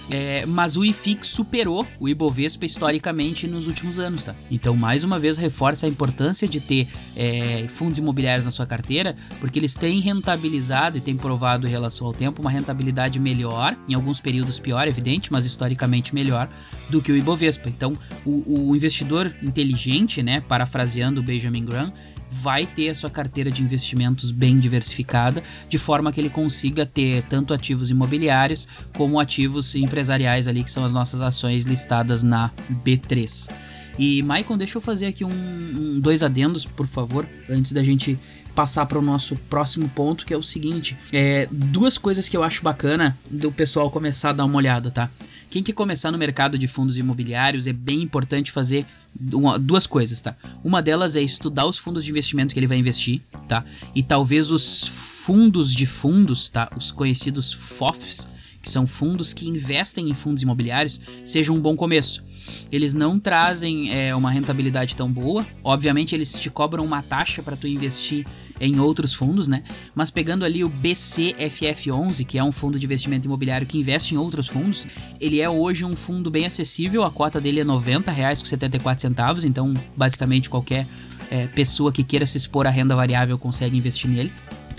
É, 0.09 0.45
mas 0.45 0.75
o 0.75 0.83
IFIX 0.83 1.27
superou 1.27 1.85
o 1.99 2.09
Ibovespa 2.09 2.65
historicamente 2.65 3.47
nos 3.47 3.67
últimos 3.67 3.99
anos, 3.99 4.25
tá? 4.25 4.35
Então, 4.49 4.75
mais 4.75 5.03
uma 5.03 5.19
vez, 5.19 5.37
reforça 5.37 5.85
a 5.85 5.89
importância 5.89 6.47
de 6.47 6.59
ter 6.59 6.87
é, 7.15 7.67
fundos 7.75 7.97
imobiliários 7.97 8.45
na 8.45 8.51
sua 8.51 8.65
carteira, 8.65 9.15
porque 9.39 9.59
eles 9.59 9.75
têm 9.75 9.99
rentabilizado 9.99 10.97
e 10.97 11.01
têm 11.01 11.15
provado 11.15 11.67
em 11.67 11.69
relação 11.69 12.07
ao 12.07 12.13
tempo 12.13 12.41
uma 12.41 12.49
rentabilidade 12.49 13.19
melhor, 13.19 13.77
em 13.87 13.93
alguns 13.93 14.19
períodos 14.19 14.59
pior, 14.59 14.87
evidente, 14.87 15.31
mas 15.31 15.45
historicamente 15.45 16.15
melhor 16.15 16.49
do 16.89 17.01
que 17.01 17.11
o 17.11 17.17
Ibovespa. 17.17 17.69
Então, 17.69 17.97
o, 18.25 18.69
o 18.71 18.75
investidor 18.75 19.33
inteligente, 19.43 20.23
né, 20.23 20.41
parafraseando 20.41 21.21
o 21.21 21.23
Benjamin 21.23 21.65
Graham, 21.65 21.93
vai 22.31 22.65
ter 22.65 22.89
a 22.89 22.95
sua 22.95 23.09
carteira 23.09 23.51
de 23.51 23.61
investimentos 23.61 24.31
bem 24.31 24.57
diversificada, 24.57 25.43
de 25.67 25.77
forma 25.77 26.11
que 26.11 26.21
ele 26.21 26.29
consiga 26.29 26.85
ter 26.85 27.23
tanto 27.23 27.53
ativos 27.53 27.89
imobiliários 27.89 28.67
como 28.95 29.19
ativos 29.19 29.75
empresariais 29.75 30.47
ali, 30.47 30.63
que 30.63 30.71
são 30.71 30.85
as 30.85 30.93
nossas 30.93 31.19
ações 31.19 31.65
listadas 31.65 32.23
na 32.23 32.49
B3. 32.85 33.51
E 33.97 34.21
Maicon, 34.23 34.57
deixa 34.57 34.77
eu 34.77 34.81
fazer 34.81 35.07
aqui 35.07 35.23
um, 35.23 35.29
um, 35.29 35.99
dois 35.99 36.23
adendos, 36.23 36.65
por 36.65 36.87
favor, 36.87 37.27
antes 37.49 37.71
da 37.71 37.83
gente 37.83 38.17
passar 38.55 38.85
para 38.85 38.99
o 38.99 39.01
nosso 39.01 39.35
próximo 39.35 39.89
ponto, 39.89 40.25
que 40.25 40.33
é 40.33 40.37
o 40.37 40.43
seguinte: 40.43 40.97
é, 41.11 41.47
duas 41.51 41.97
coisas 41.97 42.27
que 42.27 42.35
eu 42.35 42.43
acho 42.43 42.63
bacana 42.63 43.17
do 43.29 43.51
pessoal 43.51 43.89
começar 43.89 44.29
a 44.29 44.33
dar 44.33 44.45
uma 44.45 44.57
olhada, 44.57 44.91
tá? 44.91 45.09
Quem 45.49 45.61
quer 45.61 45.73
começar 45.73 46.11
no 46.11 46.17
mercado 46.17 46.57
de 46.57 46.67
fundos 46.67 46.95
imobiliários 46.95 47.67
é 47.67 47.73
bem 47.73 48.01
importante 48.01 48.51
fazer 48.51 48.85
duas 49.13 49.85
coisas, 49.85 50.21
tá? 50.21 50.35
Uma 50.63 50.81
delas 50.81 51.17
é 51.17 51.21
estudar 51.21 51.67
os 51.67 51.77
fundos 51.77 52.05
de 52.05 52.11
investimento 52.11 52.53
que 52.53 52.59
ele 52.59 52.67
vai 52.67 52.77
investir, 52.77 53.21
tá? 53.49 53.65
E 53.93 54.01
talvez 54.01 54.49
os 54.49 54.87
fundos 54.87 55.73
de 55.73 55.85
fundos, 55.85 56.49
tá? 56.49 56.71
Os 56.77 56.89
conhecidos 56.89 57.51
FOFs, 57.51 58.29
que 58.61 58.69
são 58.69 58.85
fundos 58.85 59.33
que 59.33 59.47
investem 59.47 60.09
em 60.09 60.13
fundos 60.13 60.43
imobiliários, 60.43 61.01
seja 61.25 61.51
um 61.51 61.59
bom 61.59 61.75
começo. 61.75 62.23
Eles 62.71 62.93
não 62.93 63.19
trazem 63.19 63.91
é, 63.91 64.15
uma 64.15 64.29
rentabilidade 64.29 64.95
tão 64.95 65.11
boa. 65.11 65.45
Obviamente, 65.63 66.13
eles 66.13 66.39
te 66.39 66.49
cobram 66.49 66.83
uma 66.83 67.01
taxa 67.01 67.41
para 67.41 67.55
tu 67.55 67.67
investir 67.67 68.25
em 68.59 68.79
outros 68.79 69.13
fundos, 69.13 69.47
né? 69.47 69.63
Mas 69.95 70.11
pegando 70.11 70.45
ali 70.45 70.63
o 70.63 70.69
BCFF11, 70.69 72.23
que 72.25 72.37
é 72.37 72.43
um 72.43 72.51
fundo 72.51 72.77
de 72.77 72.85
investimento 72.85 73.25
imobiliário 73.25 73.65
que 73.65 73.79
investe 73.79 74.13
em 74.13 74.17
outros 74.17 74.47
fundos, 74.47 74.85
ele 75.19 75.41
é 75.41 75.49
hoje 75.49 75.83
um 75.83 75.95
fundo 75.95 76.29
bem 76.29 76.45
acessível, 76.45 77.03
a 77.03 77.09
cota 77.09 77.41
dele 77.41 77.59
é 77.59 77.63
R$ 77.63 77.69
90,74, 77.69 79.45
então 79.45 79.73
basicamente 79.97 80.47
qualquer 80.47 80.85
é, 81.31 81.47
pessoa 81.47 81.91
que 81.91 82.03
queira 82.03 82.27
se 82.27 82.37
expor 82.37 82.67
à 82.67 82.69
renda 82.69 82.95
variável 82.95 83.37
consegue 83.39 83.75
investir 83.75 84.09
nele. 84.09 84.31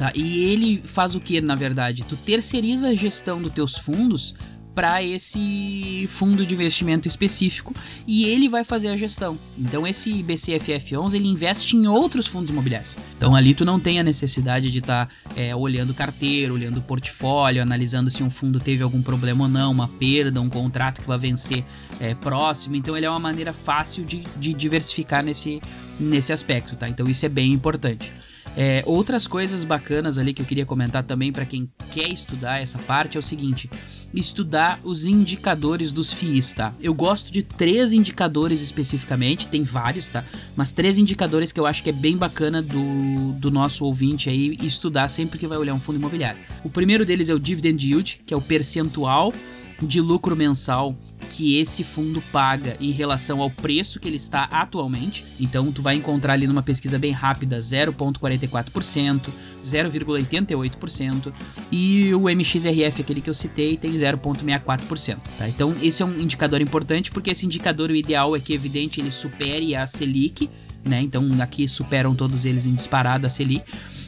Tá? 0.03 0.11
E 0.17 0.43
ele 0.43 0.83
faz 0.85 1.15
o 1.15 1.21
que, 1.21 1.41
na 1.41 1.55
verdade? 1.55 2.05
Tu 2.09 2.17
terceiriza 2.17 2.88
a 2.88 2.95
gestão 2.95 3.41
dos 3.41 3.53
teus 3.53 3.77
fundos 3.79 4.35
para 4.75 5.01
esse 5.01 6.09
fundo 6.12 6.45
de 6.45 6.55
investimento 6.55 7.07
específico 7.07 7.73
e 8.05 8.25
ele 8.25 8.49
vai 8.49 8.65
fazer 8.65 8.88
a 8.88 8.97
gestão. 8.97 9.38
Então 9.57 9.87
esse 9.87 10.11
BCFF11 10.25 11.15
ele 11.15 11.29
investe 11.29 11.77
em 11.77 11.87
outros 11.87 12.27
fundos 12.27 12.51
imobiliários. 12.51 12.97
Então 13.17 13.37
ali 13.37 13.55
tu 13.55 13.65
não 13.65 13.79
tem 13.79 14.01
a 14.01 14.03
necessidade 14.03 14.73
de 14.73 14.81
estar 14.81 15.07
tá, 15.07 15.12
é, 15.37 15.55
olhando 15.55 15.95
carteira, 15.95 16.53
olhando 16.53 16.83
portfólio, 16.83 17.62
analisando 17.62 18.11
se 18.11 18.25
um 18.25 18.31
fundo 18.31 18.59
teve 18.59 18.83
algum 18.83 19.03
problema 19.03 19.45
ou 19.45 19.49
não, 19.49 19.71
uma 19.71 19.87
perda, 19.87 20.41
um 20.41 20.51
contrato 20.51 21.01
que 21.01 21.07
vai 21.07 21.19
vencer 21.19 21.65
é, 22.01 22.12
próximo. 22.12 22.75
Então 22.75 22.97
ele 22.97 23.07
é 23.07 23.11
uma 23.11 23.21
maneira 23.21 23.53
fácil 23.53 24.05
de, 24.05 24.25
de 24.37 24.53
diversificar 24.53 25.23
nesse, 25.23 25.62
nesse 26.01 26.33
aspecto, 26.33 26.75
tá? 26.75 26.88
Então 26.88 27.09
isso 27.09 27.25
é 27.25 27.29
bem 27.29 27.53
importante. 27.53 28.12
É, 28.57 28.83
outras 28.87 29.27
coisas 29.27 29.65
bacanas 29.65 30.19
ali 30.19 30.35
que 30.35 30.43
eu 30.43 30.47
queria 30.47 30.67
comentar 30.67 31.03
também 31.03 31.33
para 31.33 31.47
quem 31.47 31.71
quer 31.91 32.09
estudar 32.09 32.61
essa 32.61 32.79
parte 32.79 33.17
é 33.17 33.21
o 33.21 33.23
seguinte: 33.23 33.71
estudar 34.12 34.79
os 34.85 35.07
indicadores 35.07 35.91
dos 35.91 36.12
FIIs, 36.12 36.53
tá? 36.53 36.75
Eu 36.81 36.93
gosto 36.93 37.33
de 37.33 37.43
três 37.43 37.93
indicadores 37.93 38.61
especificamente, 38.61 39.49
tem 39.49 39.62
vários, 39.62 40.09
tá? 40.09 40.23
Mas 40.55 40.71
três 40.71 40.99
indicadores 40.99 41.51
que 41.51 41.59
eu 41.59 41.67
acho 41.67 41.83
que 41.83 41.91
é 41.91 41.95
bem 41.95 42.17
bacana 42.17 42.61
do, 42.61 43.33
do 43.38 43.51
nosso 43.51 43.85
ouvinte 43.85 44.29
aí 44.29 44.59
estudar 44.62 45.09
sempre 45.09 45.38
que 45.38 45.47
vai 45.47 45.57
olhar 45.57 45.75
um 45.75 45.81
fundo 45.81 45.99
imobiliário. 45.99 46.41
O 46.62 46.69
primeiro 46.69 47.07
deles 47.07 47.31
é 47.31 47.35
o 47.35 47.41
Dividend 47.41 47.87
Yield, 47.87 48.21
que 48.27 48.35
é 48.35 48.37
o 48.37 48.41
percentual 48.41 49.33
de 49.81 50.01
lucro 50.01 50.37
mensal 50.37 50.97
que 51.33 51.59
esse 51.59 51.83
fundo 51.83 52.23
paga 52.31 52.77
em 52.79 52.90
relação 52.90 53.40
ao 53.40 53.51
preço 53.51 53.99
que 53.99 54.07
ele 54.07 54.16
está 54.16 54.45
atualmente. 54.45 55.25
Então 55.40 55.73
tu 55.73 55.81
vai 55.81 55.97
encontrar 55.97 56.35
ali 56.35 56.47
numa 56.47 56.62
pesquisa 56.62 56.99
bem 56.99 57.11
rápida 57.11 57.59
0.44%, 57.59 59.31
0,88% 59.64 61.33
e 61.73 62.14
o 62.14 62.29
MXRF 62.29 63.01
aquele 63.01 63.23
que 63.23 63.31
eu 63.31 63.35
citei 63.35 63.79
tem 63.79 63.92
0.64%, 63.92 65.18
tá? 65.38 65.49
Então 65.49 65.75
esse 65.83 66.03
é 66.03 66.07
um 66.07 66.21
indicador 66.21 66.61
importante 66.61 67.11
porque 67.11 67.31
esse 67.31 67.47
indicador 67.47 67.90
o 67.90 67.97
ideal 67.97 68.37
é 68.37 68.40
que 68.40 68.53
evidente 68.53 69.01
ele 69.01 69.11
supere 69.11 69.75
a 69.75 69.87
Selic, 69.87 70.51
né? 70.85 71.01
Então 71.01 71.29
aqui 71.40 71.66
superam 71.66 72.14
todos 72.14 72.45
eles 72.45 72.66
em 72.66 72.75
disparada 72.75 73.27
a 73.27 73.31
Selic, 73.31 73.64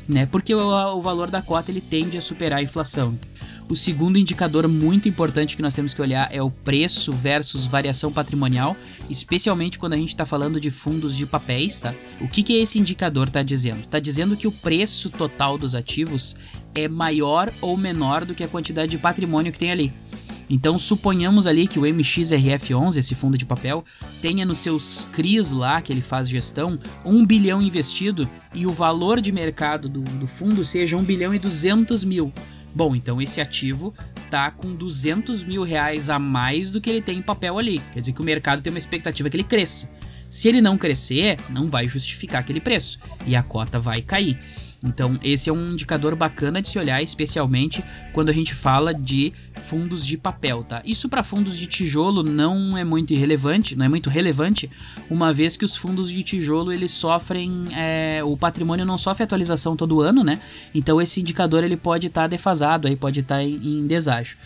né? 0.06 0.26
Porque 0.26 0.54
o, 0.54 0.60
o 0.60 1.00
valor 1.00 1.30
da 1.30 1.40
cota 1.40 1.70
ele 1.70 1.80
tende 1.80 2.18
a 2.18 2.20
superar 2.20 2.58
a 2.58 2.62
inflação. 2.62 3.18
O 3.66 3.74
segundo 3.74 4.18
indicador 4.18 4.68
muito 4.68 5.08
importante 5.08 5.56
que 5.56 5.62
nós 5.62 5.72
temos 5.72 5.94
que 5.94 6.02
olhar 6.02 6.28
é 6.30 6.42
o 6.42 6.50
preço 6.50 7.12
versus 7.12 7.64
variação 7.64 8.12
patrimonial, 8.12 8.76
especialmente 9.08 9.78
quando 9.78 9.94
a 9.94 9.96
gente 9.96 10.10
está 10.10 10.26
falando 10.26 10.60
de 10.60 10.70
fundos 10.70 11.16
de 11.16 11.24
papéis, 11.24 11.78
tá? 11.78 11.94
O 12.20 12.28
que, 12.28 12.42
que 12.42 12.52
esse 12.52 12.78
indicador 12.78 13.28
está 13.28 13.42
dizendo? 13.42 13.80
Está 13.80 13.98
dizendo 13.98 14.36
que 14.36 14.46
o 14.46 14.52
preço 14.52 15.08
total 15.08 15.56
dos 15.56 15.74
ativos 15.74 16.36
é 16.74 16.86
maior 16.88 17.50
ou 17.62 17.74
menor 17.74 18.26
do 18.26 18.34
que 18.34 18.44
a 18.44 18.48
quantidade 18.48 18.90
de 18.90 18.98
patrimônio 18.98 19.50
que 19.50 19.58
tem 19.58 19.70
ali. 19.70 19.90
Então 20.48 20.78
suponhamos 20.78 21.46
ali 21.46 21.66
que 21.66 21.78
o 21.78 21.82
MXRF11, 21.82 22.98
esse 22.98 23.14
fundo 23.14 23.38
de 23.38 23.46
papel, 23.46 23.82
tenha 24.20 24.44
nos 24.44 24.58
seus 24.58 25.06
CRIs 25.10 25.52
lá, 25.52 25.80
que 25.80 25.90
ele 25.90 26.02
faz 26.02 26.28
gestão, 26.28 26.78
1 27.02 27.24
bilhão 27.24 27.62
investido 27.62 28.28
e 28.54 28.66
o 28.66 28.70
valor 28.70 29.22
de 29.22 29.32
mercado 29.32 29.88
do, 29.88 30.02
do 30.02 30.26
fundo 30.26 30.66
seja 30.66 30.98
1 30.98 31.02
bilhão 31.02 31.34
e 31.34 31.38
200 31.38 32.04
mil. 32.04 32.30
Bom, 32.74 32.96
então 32.96 33.22
esse 33.22 33.40
ativo 33.40 33.94
tá 34.30 34.50
com 34.50 34.74
200 34.74 35.44
mil 35.44 35.62
reais 35.62 36.10
a 36.10 36.18
mais 36.18 36.72
do 36.72 36.80
que 36.80 36.90
ele 36.90 37.00
tem 37.00 37.18
em 37.18 37.22
papel 37.22 37.58
ali. 37.58 37.80
Quer 37.92 38.00
dizer 38.00 38.12
que 38.12 38.20
o 38.20 38.24
mercado 38.24 38.62
tem 38.62 38.72
uma 38.72 38.78
expectativa 38.78 39.30
que 39.30 39.36
ele 39.36 39.44
cresça. 39.44 39.88
Se 40.28 40.48
ele 40.48 40.60
não 40.60 40.76
crescer, 40.76 41.38
não 41.48 41.70
vai 41.70 41.86
justificar 41.86 42.40
aquele 42.40 42.60
preço 42.60 42.98
e 43.24 43.36
a 43.36 43.42
cota 43.42 43.78
vai 43.78 44.02
cair. 44.02 44.36
Então, 44.84 45.18
esse 45.22 45.48
é 45.48 45.52
um 45.52 45.72
indicador 45.72 46.14
bacana 46.14 46.60
de 46.60 46.68
se 46.68 46.78
olhar, 46.78 47.02
especialmente 47.02 47.82
quando 48.12 48.28
a 48.28 48.32
gente 48.32 48.54
fala 48.54 48.92
de 48.92 49.32
fundos 49.62 50.06
de 50.06 50.18
papel, 50.18 50.62
tá? 50.62 50.82
Isso 50.84 51.08
para 51.08 51.22
fundos 51.22 51.56
de 51.56 51.66
tijolo 51.66 52.22
não 52.22 52.76
é 52.76 52.84
muito 52.84 53.14
irrelevante, 53.14 53.74
não 53.74 53.86
é 53.86 53.88
muito 53.88 54.10
relevante, 54.10 54.70
uma 55.08 55.32
vez 55.32 55.56
que 55.56 55.64
os 55.64 55.74
fundos 55.74 56.10
de 56.10 56.22
tijolo 56.22 56.70
eles 56.70 56.92
sofrem, 56.92 57.64
é, 57.74 58.20
o 58.22 58.36
patrimônio 58.36 58.84
não 58.84 58.98
sofre 58.98 59.24
atualização 59.24 59.74
todo 59.74 60.02
ano, 60.02 60.22
né? 60.22 60.38
Então, 60.74 61.00
esse 61.00 61.20
indicador 61.20 61.64
ele 61.64 61.78
pode 61.78 62.08
estar 62.08 62.22
tá 62.22 62.26
defasado, 62.28 62.86
aí 62.86 62.94
pode 62.94 63.20
estar 63.20 63.36
tá 63.36 63.42
em, 63.42 63.80
em 63.80 63.86
deságio. 63.86 64.36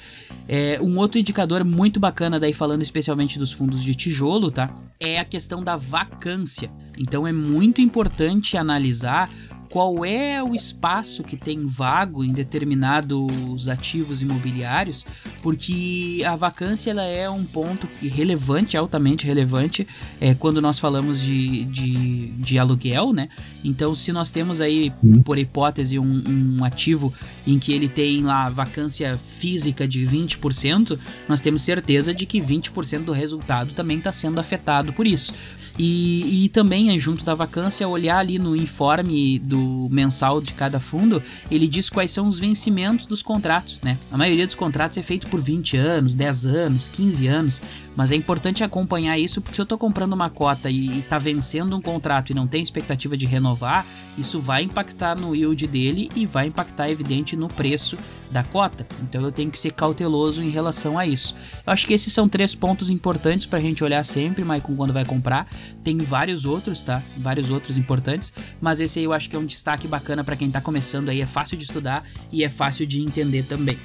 É, 0.47 0.79
um 0.81 0.99
outro 0.99 1.19
indicador 1.19 1.65
muito 1.65 1.99
bacana, 1.99 2.39
daí 2.39 2.53
falando 2.53 2.83
especialmente 2.83 3.39
dos 3.39 3.51
fundos 3.51 3.83
de 3.83 3.95
tijolo, 3.95 4.53
tá? 4.53 4.71
É 5.01 5.19
a 5.19 5.25
questão 5.25 5.65
da 5.65 5.75
vacância. 5.75 6.71
Então, 6.97 7.27
é 7.27 7.33
muito 7.33 7.81
importante 7.81 8.57
analisar 8.57 9.31
qual 9.71 10.05
é 10.05 10.43
o 10.43 10.55
espaço 10.55 11.23
que 11.23 11.37
tem 11.37 11.65
vago 11.67 12.25
em 12.25 12.33
determinados 12.33 13.69
ativos 13.69 14.23
imobiliários, 14.23 15.07
porque 15.43 16.23
a 16.27 16.35
vacância 16.35 16.91
ela 16.91 17.05
é 17.05 17.29
um 17.29 17.45
ponto 17.45 17.89
relevante, 18.01 18.77
altamente 18.77 19.27
relevante, 19.27 19.87
é, 20.21 20.35
quando 20.35 20.61
nós 20.61 20.79
falamos 20.79 21.21
de, 21.21 21.65
de, 21.67 22.29
de 22.29 22.59
aluguel, 22.59 23.13
né? 23.13 23.29
Então, 23.63 23.95
se 23.95 24.13
nós 24.13 24.31
temos 24.31 24.61
aí, 24.61 24.93
uhum. 25.03 25.23
por 25.23 25.37
hipótese, 25.39 25.99
um, 25.99 26.23
um 26.59 26.65
ativo 26.65 27.13
em 27.47 27.59
que 27.59 27.73
ele 27.73 27.89
tem 27.89 28.23
lá 28.23 28.49
vacância 28.49 29.19
física 29.39 29.87
de 29.87 30.07
20%, 30.07 30.99
nós 31.29 31.41
temos 31.41 31.63
certeza 31.63 32.15
de 32.15 32.25
que 32.25 32.41
20% 32.41 33.05
do 33.05 33.13
resultado 33.13 33.73
também 33.75 33.99
está 33.99 34.13
sendo 34.13 34.41
afetado 34.41 34.93
por 34.93 35.07
isso. 35.07 35.35
E, 35.79 36.45
e 36.45 36.49
também, 36.49 36.99
junto 36.99 37.25
da 37.25 37.37
vacância, 37.37 37.87
olhar 37.87 38.19
ali 38.19 38.37
no 38.37 38.57
informe 38.57 39.39
do 39.39 39.89
mensal 39.91 40.41
de 40.41 40.53
cada 40.53 40.81
fundo, 40.81 41.23
ele 41.49 41.69
diz 41.69 41.89
quais 41.89 42.11
são 42.11 42.27
os 42.27 42.39
vencimentos 42.39 43.07
dos 43.07 43.23
contratos, 43.23 43.81
né? 43.81 43.97
A 44.11 44.17
maioria 44.17 44.45
dos 44.45 44.57
contratos 44.57 44.99
é 44.99 45.03
feito 45.03 45.29
por 45.29 45.41
20 45.41 45.77
anos, 45.77 46.15
10 46.17 46.47
anos, 46.47 46.89
15 46.89 47.27
anos, 47.29 47.63
mas 47.95 48.11
é 48.11 48.17
importante 48.17 48.65
acompanhar 48.65 49.19
isso, 49.19 49.41
porque 49.41 49.55
se 49.55 49.61
eu 49.61 49.65
estou 49.65 49.79
comprando 49.79 50.13
uma 50.15 50.29
cota 50.29 50.69
e 50.69 50.99
está 50.99 51.19
vencendo 51.19 51.77
um 51.77 51.81
contrato 51.81 52.31
e 52.31 52.35
não 52.35 52.47
tem 52.47 52.63
expectativa 52.63 53.17
de 53.17 53.27
renovar, 53.27 53.87
isso 54.17 54.41
vai 54.41 54.65
impactar 54.65 55.17
no 55.17 55.35
yield 55.35 55.67
dele 55.69 56.11
e 56.17 56.27
vai 56.27 56.49
impactar, 56.49 56.91
evidente, 56.91 57.37
no 57.37 57.49
preço 57.49 57.97
da 58.31 58.43
cota. 58.43 58.87
Então 59.03 59.23
eu 59.23 59.33
tenho 59.33 59.51
que 59.51 59.59
ser 59.59 59.73
cauteloso 59.73 60.43
em 60.43 60.51
relação 60.51 60.99
a 60.99 61.07
isso. 61.07 61.35
Eu 61.67 61.73
acho 61.73 61.87
que 61.87 61.95
esses 61.95 62.13
são 62.13 62.29
três 62.29 62.55
pontos 62.55 62.91
importantes 62.91 63.47
para 63.47 63.59
a 63.59 63.63
gente 63.63 63.83
olhar 63.83 64.05
sempre, 64.05 64.45
Maicon, 64.45 64.77
quando 64.77 64.93
vai 64.93 65.05
comprar. 65.05 65.49
Tem 65.83 65.97
vários 65.99 66.45
outros, 66.45 66.83
tá? 66.83 67.03
Vários 67.17 67.51
outros 67.51 67.77
importantes, 67.79 68.33
mas 68.61 68.81
esse 68.81 68.99
aí 68.99 69.05
eu 69.05 69.13
acho 69.13 69.29
que 69.29 69.37
é 69.37 69.39
um 69.39 69.47
destaque 69.47 69.89
bacana 69.89 70.23
para 70.23 70.37
quem 70.37 70.49
está 70.49 70.61
começando 70.61 71.09
aí. 71.09 71.21
É 71.21 71.27
fácil 71.27 71.57
de 71.57 71.65
estudar 71.65 72.05
e 72.33 72.45
é 72.45 72.49
fácil 72.49 72.87
de 72.87 73.01
entender 73.01 73.43
também. 73.45 73.77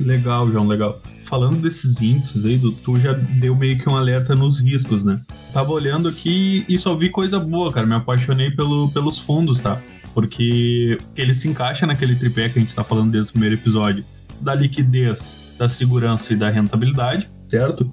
Legal, 0.00 0.50
João, 0.50 0.66
legal. 0.66 1.00
Falando 1.24 1.60
desses 1.60 2.00
índices 2.00 2.44
aí, 2.44 2.58
tu 2.82 2.98
já 2.98 3.12
deu 3.12 3.54
meio 3.54 3.78
que 3.78 3.88
um 3.88 3.96
alerta 3.96 4.34
nos 4.34 4.60
riscos, 4.60 5.04
né? 5.04 5.20
Tava 5.52 5.72
olhando 5.72 6.08
aqui 6.08 6.64
e 6.66 6.78
só 6.78 6.94
vi 6.94 7.10
coisa 7.10 7.38
boa, 7.38 7.70
cara. 7.70 7.86
Me 7.86 7.94
apaixonei 7.94 8.50
pelo, 8.50 8.88
pelos 8.90 9.18
fundos, 9.18 9.60
tá? 9.60 9.78
Porque 10.18 10.98
ele 11.14 11.32
se 11.32 11.46
encaixa 11.46 11.86
naquele 11.86 12.16
tripé 12.16 12.48
que 12.48 12.58
a 12.58 12.60
gente 12.60 12.70
está 12.70 12.82
falando 12.82 13.12
desde 13.12 13.30
o 13.30 13.32
primeiro 13.34 13.54
episódio, 13.54 14.04
da 14.40 14.52
liquidez, 14.52 15.54
da 15.56 15.68
segurança 15.68 16.32
e 16.32 16.36
da 16.36 16.50
rentabilidade, 16.50 17.30
certo? 17.48 17.88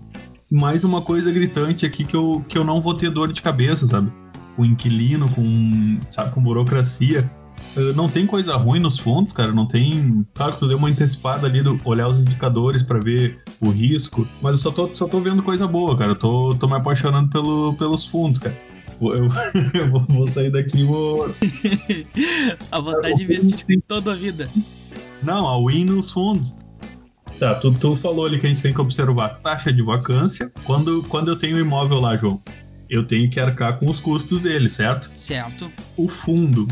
Mais 0.50 0.84
uma 0.84 1.04
coisa 1.04 1.32
gritante 1.32 1.86
aqui 1.86 2.04
que 2.04 2.16
eu, 2.16 2.44
que 2.50 2.58
eu 2.58 2.64
não 2.64 2.82
vou 2.82 2.96
ter 2.96 3.12
dor 3.12 3.32
de 3.32 3.44
cabeça, 3.44 3.86
sabe? 3.86 4.12
Com 4.56 4.66
inquilino, 4.66 5.30
com, 5.30 6.00
sabe, 6.10 6.32
com 6.32 6.42
burocracia. 6.42 7.30
Eh, 7.78 7.94
não 7.96 8.10
tem 8.10 8.26
coisa 8.26 8.56
ruim 8.56 8.80
nos 8.80 8.98
fundos, 8.98 9.32
cara. 9.32 9.52
Não 9.52 9.68
tem. 9.68 10.26
Claro 10.34 10.54
que 10.54 10.60
tu 10.60 10.68
deu 10.68 10.80
uma 10.80 10.88
antecipada 10.88 11.46
ali, 11.46 11.62
do 11.62 11.80
olhar 11.86 12.08
os 12.08 12.20
indicadores 12.20 12.82
para 12.82 13.00
ver 13.00 13.40
o 13.62 13.70
risco. 13.70 14.28
Mas 14.42 14.54
eu 14.54 14.58
só 14.58 14.72
tô, 14.72 14.88
só 14.88 15.08
tô 15.08 15.20
vendo 15.20 15.44
coisa 15.44 15.68
boa, 15.68 15.96
cara. 15.96 16.12
Eu 16.12 16.16
tô, 16.16 16.56
tô 16.56 16.68
me 16.68 16.74
apaixonando 16.74 17.30
pelo, 17.30 17.76
pelos 17.76 18.04
fundos, 18.04 18.40
cara. 18.40 18.56
Eu, 19.02 19.28
eu 19.74 20.00
vou 20.08 20.28
sair 20.28 20.52
daqui 20.52 20.80
e 20.80 20.84
vou. 20.84 21.34
a 22.72 22.80
vontade 22.80 23.16
de 23.16 23.24
investir 23.24 23.82
toda 23.88 24.12
a 24.12 24.16
vida. 24.16 24.50
Não, 25.22 25.48
a 25.48 25.58
win 25.58 25.86
nos 25.86 26.12
fundos. 26.12 26.56
Tá, 27.40 27.56
tu, 27.56 27.74
tu 27.74 27.96
falou 27.98 28.26
ali 28.26 28.40
que 28.40 28.46
a 28.46 28.50
gente 28.50 28.62
tem 28.62 28.74
que 28.74 28.80
observar 28.80 29.40
taxa 29.42 29.72
de 29.72 29.82
vacância. 29.82 30.52
Quando, 30.64 31.04
quando 31.04 31.30
eu 31.30 31.36
tenho 31.36 31.58
um 31.58 31.60
imóvel 31.60 32.00
lá, 32.00 32.16
João, 32.16 32.42
eu 32.90 33.06
tenho 33.06 33.30
que 33.30 33.40
arcar 33.40 33.78
com 33.78 33.90
os 33.90 34.00
custos 34.00 34.42
dele, 34.42 34.70
certo? 34.70 35.10
Certo. 35.16 35.70
O 35.98 36.08
fundo, 36.08 36.68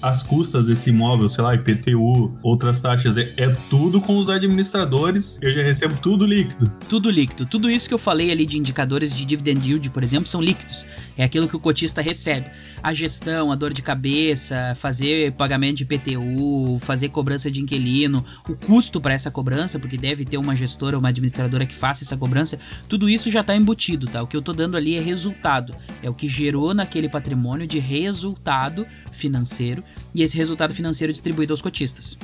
as 0.00 0.22
custas 0.22 0.64
desse 0.66 0.90
imóvel, 0.90 1.28
sei 1.28 1.44
lá, 1.44 1.54
IPTU, 1.54 2.32
outras 2.42 2.80
taxas, 2.80 3.16
é, 3.16 3.32
é, 3.36 3.48
tudo 3.68 4.00
com 4.00 4.16
os 4.16 4.30
administradores, 4.30 5.38
eu 5.42 5.52
já 5.52 5.62
recebo 5.62 5.94
tudo 5.96 6.26
líquido. 6.26 6.72
Tudo 6.88 7.10
líquido. 7.10 7.44
Tudo 7.46 7.70
isso 7.70 7.88
que 7.88 7.94
eu 7.94 7.98
falei 7.98 8.30
ali 8.30 8.46
de 8.46 8.58
indicadores 8.58 9.14
de 9.14 9.24
dividend 9.24 9.66
yield, 9.66 9.90
por 9.90 10.02
exemplo, 10.02 10.28
são 10.28 10.40
líquidos. 10.40 10.86
É 11.16 11.24
aquilo 11.24 11.48
que 11.48 11.56
o 11.56 11.60
cotista 11.60 12.00
recebe. 12.00 12.46
A 12.82 12.94
gestão, 12.94 13.52
a 13.52 13.54
dor 13.54 13.72
de 13.72 13.82
cabeça, 13.82 14.74
fazer 14.76 15.32
pagamento 15.32 15.78
de 15.78 15.82
IPTU, 15.84 16.78
fazer 16.80 17.08
cobrança 17.10 17.50
de 17.50 17.60
inquilino, 17.60 18.24
o 18.48 18.56
custo 18.56 19.00
para 19.00 19.14
essa 19.14 19.30
cobrança, 19.30 19.78
porque 19.78 19.96
deve 19.96 20.24
ter 20.24 20.38
uma 20.38 20.56
gestora 20.56 20.98
uma 20.98 21.08
administradora 21.08 21.66
que 21.66 21.74
faça 21.74 22.04
essa 22.04 22.16
cobrança, 22.16 22.58
tudo 22.88 23.08
isso 23.08 23.30
já 23.30 23.40
está 23.40 23.54
embutido, 23.54 24.06
tá? 24.06 24.22
O 24.22 24.26
que 24.26 24.36
eu 24.36 24.40
estou 24.40 24.54
dando 24.54 24.76
ali 24.76 24.96
é 24.96 25.00
resultado. 25.00 25.74
É 26.02 26.08
o 26.08 26.14
que 26.14 26.28
gerou 26.28 26.72
naquele 26.72 27.08
patrimônio 27.08 27.66
de 27.66 27.78
resultado 27.78 28.86
financeiro 29.12 29.82
e 30.14 30.22
esse 30.22 30.36
resultado 30.36 30.74
financeiro 30.74 31.12
distribuído 31.12 31.52
aos 31.52 31.60
cotistas. 31.60 32.16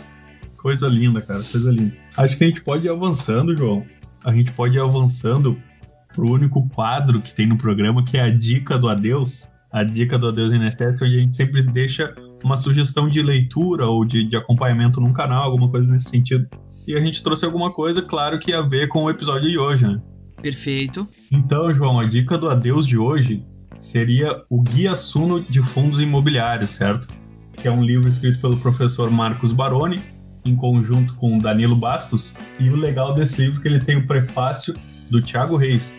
Coisa 0.56 0.88
linda, 0.88 1.20
cara, 1.20 1.42
coisa 1.42 1.70
linda. 1.70 1.96
Acho 2.16 2.36
que 2.36 2.44
a 2.44 2.48
gente 2.48 2.62
pode 2.62 2.86
ir 2.86 2.90
avançando, 2.90 3.56
João. 3.56 3.86
A 4.24 4.32
gente 4.32 4.50
pode 4.52 4.76
ir 4.76 4.80
avançando 4.80 5.56
pro 6.16 6.32
único 6.32 6.66
quadro 6.70 7.20
que 7.20 7.34
tem 7.34 7.46
no 7.46 7.58
programa, 7.58 8.02
que 8.02 8.16
é 8.16 8.22
a 8.22 8.30
dica 8.30 8.78
do 8.78 8.88
adeus. 8.88 9.46
A 9.70 9.84
dica 9.84 10.18
do 10.18 10.28
adeus 10.28 10.52
inestésico, 10.52 11.04
onde 11.04 11.16
a 11.16 11.20
gente 11.20 11.36
sempre 11.36 11.62
deixa 11.62 12.14
uma 12.42 12.56
sugestão 12.56 13.10
de 13.10 13.22
leitura 13.22 13.86
ou 13.86 14.06
de, 14.06 14.24
de 14.24 14.34
acompanhamento 14.34 14.98
num 15.00 15.12
canal, 15.12 15.44
alguma 15.44 15.68
coisa 15.68 15.90
nesse 15.90 16.08
sentido. 16.08 16.48
E 16.86 16.94
a 16.94 17.00
gente 17.00 17.22
trouxe 17.22 17.44
alguma 17.44 17.70
coisa, 17.70 18.00
claro, 18.00 18.38
que 18.38 18.54
a 18.54 18.62
ver 18.62 18.88
com 18.88 19.04
o 19.04 19.10
episódio 19.10 19.50
de 19.50 19.58
hoje, 19.58 19.86
né? 19.86 20.00
Perfeito. 20.40 21.06
Então, 21.30 21.74
João, 21.74 22.00
a 22.00 22.06
dica 22.06 22.38
do 22.38 22.48
adeus 22.48 22.86
de 22.86 22.96
hoje 22.96 23.44
seria 23.78 24.42
o 24.48 24.62
Guia 24.62 24.96
Suno 24.96 25.40
de 25.40 25.60
Fundos 25.60 26.00
Imobiliários, 26.00 26.70
certo? 26.70 27.06
Que 27.54 27.68
é 27.68 27.70
um 27.70 27.82
livro 27.82 28.08
escrito 28.08 28.40
pelo 28.40 28.56
professor 28.56 29.10
Marcos 29.10 29.52
Baroni, 29.52 30.00
em 30.44 30.56
conjunto 30.56 31.14
com 31.16 31.38
Danilo 31.38 31.76
Bastos. 31.76 32.32
E 32.58 32.70
o 32.70 32.76
legal 32.76 33.14
desse 33.14 33.42
livro 33.42 33.58
é 33.58 33.62
que 33.62 33.68
ele 33.68 33.80
tem 33.80 33.96
o 33.98 34.06
prefácio 34.06 34.74
do 35.10 35.20
Thiago 35.20 35.56
Reis, 35.56 35.92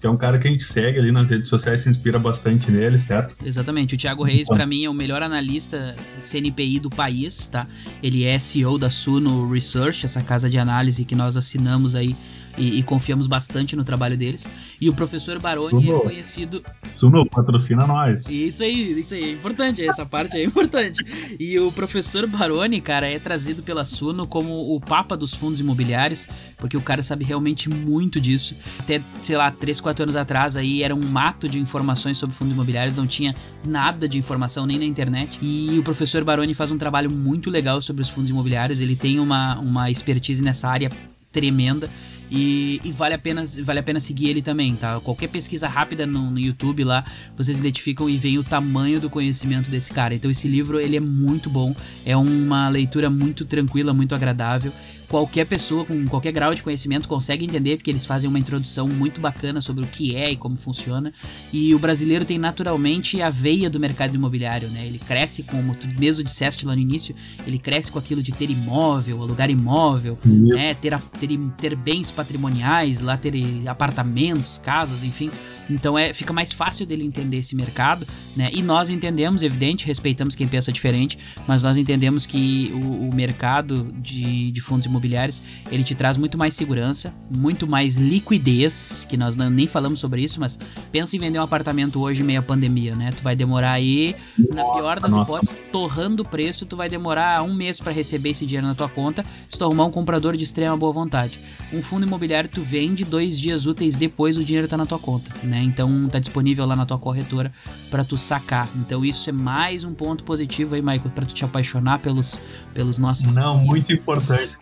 que 0.00 0.06
é 0.06 0.10
um 0.10 0.16
cara 0.16 0.38
que 0.38 0.48
a 0.48 0.50
gente 0.50 0.64
segue 0.64 0.98
ali 0.98 1.12
nas 1.12 1.28
redes 1.28 1.48
sociais, 1.48 1.82
se 1.82 1.88
inspira 1.90 2.18
bastante 2.18 2.70
nele, 2.70 2.98
certo? 2.98 3.34
Exatamente. 3.44 3.94
O 3.94 3.98
Thiago 3.98 4.24
Reis, 4.24 4.48
para 4.48 4.64
mim, 4.64 4.84
é 4.84 4.90
o 4.90 4.94
melhor 4.94 5.22
analista 5.22 5.94
CNPI 6.22 6.78
do 6.78 6.88
país, 6.88 7.48
tá? 7.48 7.66
Ele 8.02 8.24
é 8.24 8.38
CEO 8.38 8.78
da 8.78 8.88
Suno 8.88 9.50
Research, 9.52 10.06
essa 10.06 10.22
casa 10.22 10.48
de 10.48 10.58
análise 10.58 11.04
que 11.04 11.14
nós 11.14 11.36
assinamos 11.36 11.94
aí 11.94 12.16
e, 12.58 12.78
e, 12.78 12.82
confiamos 12.82 13.26
bastante 13.26 13.74
no 13.74 13.84
trabalho 13.84 14.16
deles. 14.16 14.48
E 14.80 14.88
o 14.88 14.92
professor 14.92 15.38
Baroni 15.38 15.86
Suno. 15.86 15.98
é 15.98 16.00
conhecido. 16.00 16.62
Suno, 16.90 17.24
patrocina 17.26 17.86
nós. 17.86 18.28
Isso 18.28 18.62
aí, 18.62 18.98
isso 18.98 19.14
aí, 19.14 19.24
é 19.24 19.30
importante, 19.32 19.86
essa 19.86 20.04
parte 20.04 20.36
é 20.36 20.44
importante. 20.44 21.04
E 21.38 21.58
o 21.58 21.72
professor 21.72 22.26
Baroni, 22.26 22.80
cara, 22.80 23.08
é 23.08 23.18
trazido 23.18 23.62
pela 23.62 23.84
Suno 23.84 24.26
como 24.26 24.74
o 24.74 24.80
papa 24.80 25.16
dos 25.16 25.34
fundos 25.34 25.60
imobiliários, 25.60 26.26
porque 26.56 26.76
o 26.76 26.82
cara 26.82 27.02
sabe 27.02 27.24
realmente 27.24 27.68
muito 27.68 28.20
disso. 28.20 28.54
Até, 28.78 29.00
sei 29.22 29.36
lá, 29.36 29.50
3, 29.50 29.80
4 29.80 29.89
anos 29.98 30.14
atrás 30.14 30.56
aí 30.56 30.82
era 30.82 30.94
um 30.94 31.02
mato 31.02 31.48
de 31.48 31.58
informações 31.58 32.18
sobre 32.18 32.36
fundos 32.36 32.54
imobiliários, 32.54 32.96
não 32.96 33.06
tinha 33.06 33.34
nada 33.64 34.08
de 34.08 34.18
informação 34.18 34.66
nem 34.66 34.78
na 34.78 34.84
internet. 34.84 35.38
E 35.42 35.78
o 35.78 35.82
professor 35.82 36.22
Baroni 36.22 36.54
faz 36.54 36.70
um 36.70 36.78
trabalho 36.78 37.10
muito 37.10 37.50
legal 37.50 37.82
sobre 37.82 38.02
os 38.02 38.08
fundos 38.08 38.30
imobiliários, 38.30 38.80
ele 38.80 38.94
tem 38.94 39.18
uma, 39.18 39.58
uma 39.58 39.90
expertise 39.90 40.42
nessa 40.42 40.68
área 40.68 40.90
tremenda. 41.32 41.88
E, 42.30 42.80
e, 42.84 42.92
vale, 42.92 43.14
a 43.14 43.18
pena, 43.18 43.42
vale 43.64 43.80
a 43.80 43.82
pena 43.82 43.98
seguir 43.98 44.28
ele 44.28 44.40
também, 44.40 44.76
tá? 44.76 45.00
Qualquer 45.00 45.28
pesquisa 45.28 45.66
rápida 45.66 46.06
no, 46.06 46.30
no, 46.30 46.38
YouTube 46.38 46.84
lá, 46.84 47.04
vocês 47.36 47.58
identificam 47.58 48.08
e 48.08 48.16
veem 48.16 48.38
o 48.38 48.44
tamanho 48.44 49.00
do 49.00 49.10
conhecimento 49.10 49.68
desse 49.68 49.92
cara. 49.92 50.14
Então 50.14 50.30
esse 50.30 50.46
livro, 50.46 50.78
ele 50.78 50.96
é 50.96 51.00
muito 51.00 51.50
bom, 51.50 51.74
é 52.06 52.16
uma 52.16 52.68
leitura 52.68 53.10
muito 53.10 53.44
tranquila, 53.44 53.92
muito 53.92 54.14
agradável 54.14 54.72
qualquer 55.10 55.44
pessoa 55.44 55.84
com 55.84 56.06
qualquer 56.06 56.30
grau 56.30 56.54
de 56.54 56.62
conhecimento 56.62 57.08
consegue 57.08 57.44
entender, 57.44 57.76
porque 57.76 57.90
eles 57.90 58.06
fazem 58.06 58.30
uma 58.30 58.38
introdução 58.38 58.86
muito 58.88 59.20
bacana 59.20 59.60
sobre 59.60 59.84
o 59.84 59.86
que 59.86 60.14
é 60.14 60.30
e 60.30 60.36
como 60.36 60.56
funciona. 60.56 61.12
E 61.52 61.74
o 61.74 61.78
brasileiro 61.80 62.24
tem 62.24 62.38
naturalmente 62.38 63.20
a 63.20 63.28
veia 63.28 63.68
do 63.68 63.80
mercado 63.80 64.14
imobiliário, 64.14 64.68
né? 64.68 64.86
Ele 64.86 65.00
cresce, 65.00 65.42
como 65.42 65.74
tu 65.74 65.88
mesmo 65.98 66.22
disseste 66.22 66.64
lá 66.64 66.76
no 66.76 66.80
início, 66.80 67.14
ele 67.44 67.58
cresce 67.58 67.90
com 67.90 67.98
aquilo 67.98 68.22
de 68.22 68.30
ter 68.30 68.48
imóvel, 68.48 69.20
alugar 69.20 69.50
imóvel, 69.50 70.16
né? 70.24 70.74
Ter, 70.74 70.96
ter, 71.18 71.38
ter 71.58 71.74
bens 71.74 72.10
patrimoniais, 72.12 73.00
lá 73.00 73.16
ter 73.16 73.34
apartamentos, 73.66 74.58
casas, 74.58 75.02
enfim. 75.02 75.28
Então 75.70 75.98
é, 75.98 76.12
fica 76.12 76.32
mais 76.32 76.52
fácil 76.52 76.84
dele 76.84 77.04
entender 77.04 77.38
esse 77.38 77.54
mercado, 77.54 78.06
né? 78.36 78.50
E 78.52 78.62
nós 78.62 78.90
entendemos, 78.90 79.42
evidente, 79.42 79.86
respeitamos 79.86 80.34
quem 80.34 80.46
pensa 80.46 80.72
diferente, 80.72 81.18
mas 81.46 81.62
nós 81.62 81.76
entendemos 81.76 82.26
que 82.26 82.70
o, 82.74 83.08
o 83.08 83.14
mercado 83.14 83.92
de, 84.00 84.50
de, 84.52 84.60
fundos 84.60 84.86
imobiliários 84.86 85.42
ele 85.70 85.84
te 85.84 85.94
traz 85.94 86.16
muito 86.16 86.36
mais 86.36 86.54
segurança, 86.54 87.14
muito 87.30 87.66
mais 87.66 87.96
liquidez, 87.96 89.06
que 89.08 89.16
nós 89.16 89.36
não, 89.36 89.48
nem 89.50 89.66
falamos 89.66 90.00
sobre 90.00 90.22
isso, 90.22 90.40
mas 90.40 90.58
pensa 90.90 91.16
em 91.16 91.18
vender 91.18 91.38
um 91.38 91.42
apartamento 91.42 92.00
hoje 92.00 92.22
meio 92.22 92.42
pandemia, 92.42 92.94
né? 92.94 93.10
Tu 93.10 93.22
vai 93.22 93.36
demorar 93.36 93.72
aí, 93.72 94.16
na 94.38 94.64
pior 94.64 95.00
das 95.00 95.10
Nossa. 95.10 95.30
hipóteses, 95.30 95.56
torrando 95.70 96.22
o 96.22 96.28
preço, 96.28 96.66
tu 96.66 96.76
vai 96.76 96.88
demorar 96.88 97.42
um 97.42 97.54
mês 97.54 97.78
para 97.78 97.92
receber 97.92 98.30
esse 98.30 98.44
dinheiro 98.44 98.66
na 98.66 98.74
tua 98.74 98.88
conta, 98.88 99.24
se 99.48 99.58
tu 99.58 99.64
arrumar 99.64 99.84
um 99.84 99.90
comprador 99.90 100.36
de 100.36 100.44
extrema 100.44 100.76
boa 100.76 100.92
vontade. 100.92 101.38
Um 101.72 101.82
fundo 101.82 102.04
imobiliário 102.04 102.50
tu 102.52 102.60
vende 102.60 103.04
dois 103.04 103.38
dias 103.38 103.66
úteis 103.66 103.94
depois 103.94 104.36
o 104.36 104.44
dinheiro 104.44 104.66
tá 104.66 104.76
na 104.76 104.86
tua 104.86 104.98
conta, 104.98 105.30
né? 105.44 105.59
Então 105.62 106.08
tá 106.08 106.18
disponível 106.18 106.66
lá 106.66 106.76
na 106.76 106.86
tua 106.86 106.98
corretora 106.98 107.52
para 107.90 108.04
tu 108.04 108.16
sacar. 108.16 108.68
Então 108.76 109.04
isso 109.04 109.28
é 109.28 109.32
mais 109.32 109.84
um 109.84 109.94
ponto 109.94 110.24
positivo 110.24 110.74
aí, 110.74 110.82
Michael, 110.82 111.10
para 111.14 111.26
tu 111.26 111.34
te 111.34 111.44
apaixonar 111.44 111.98
pelos, 111.98 112.40
pelos 112.74 112.98
nossos. 112.98 113.32
Não, 113.32 113.58
muito 113.58 113.92
importante 113.92 114.56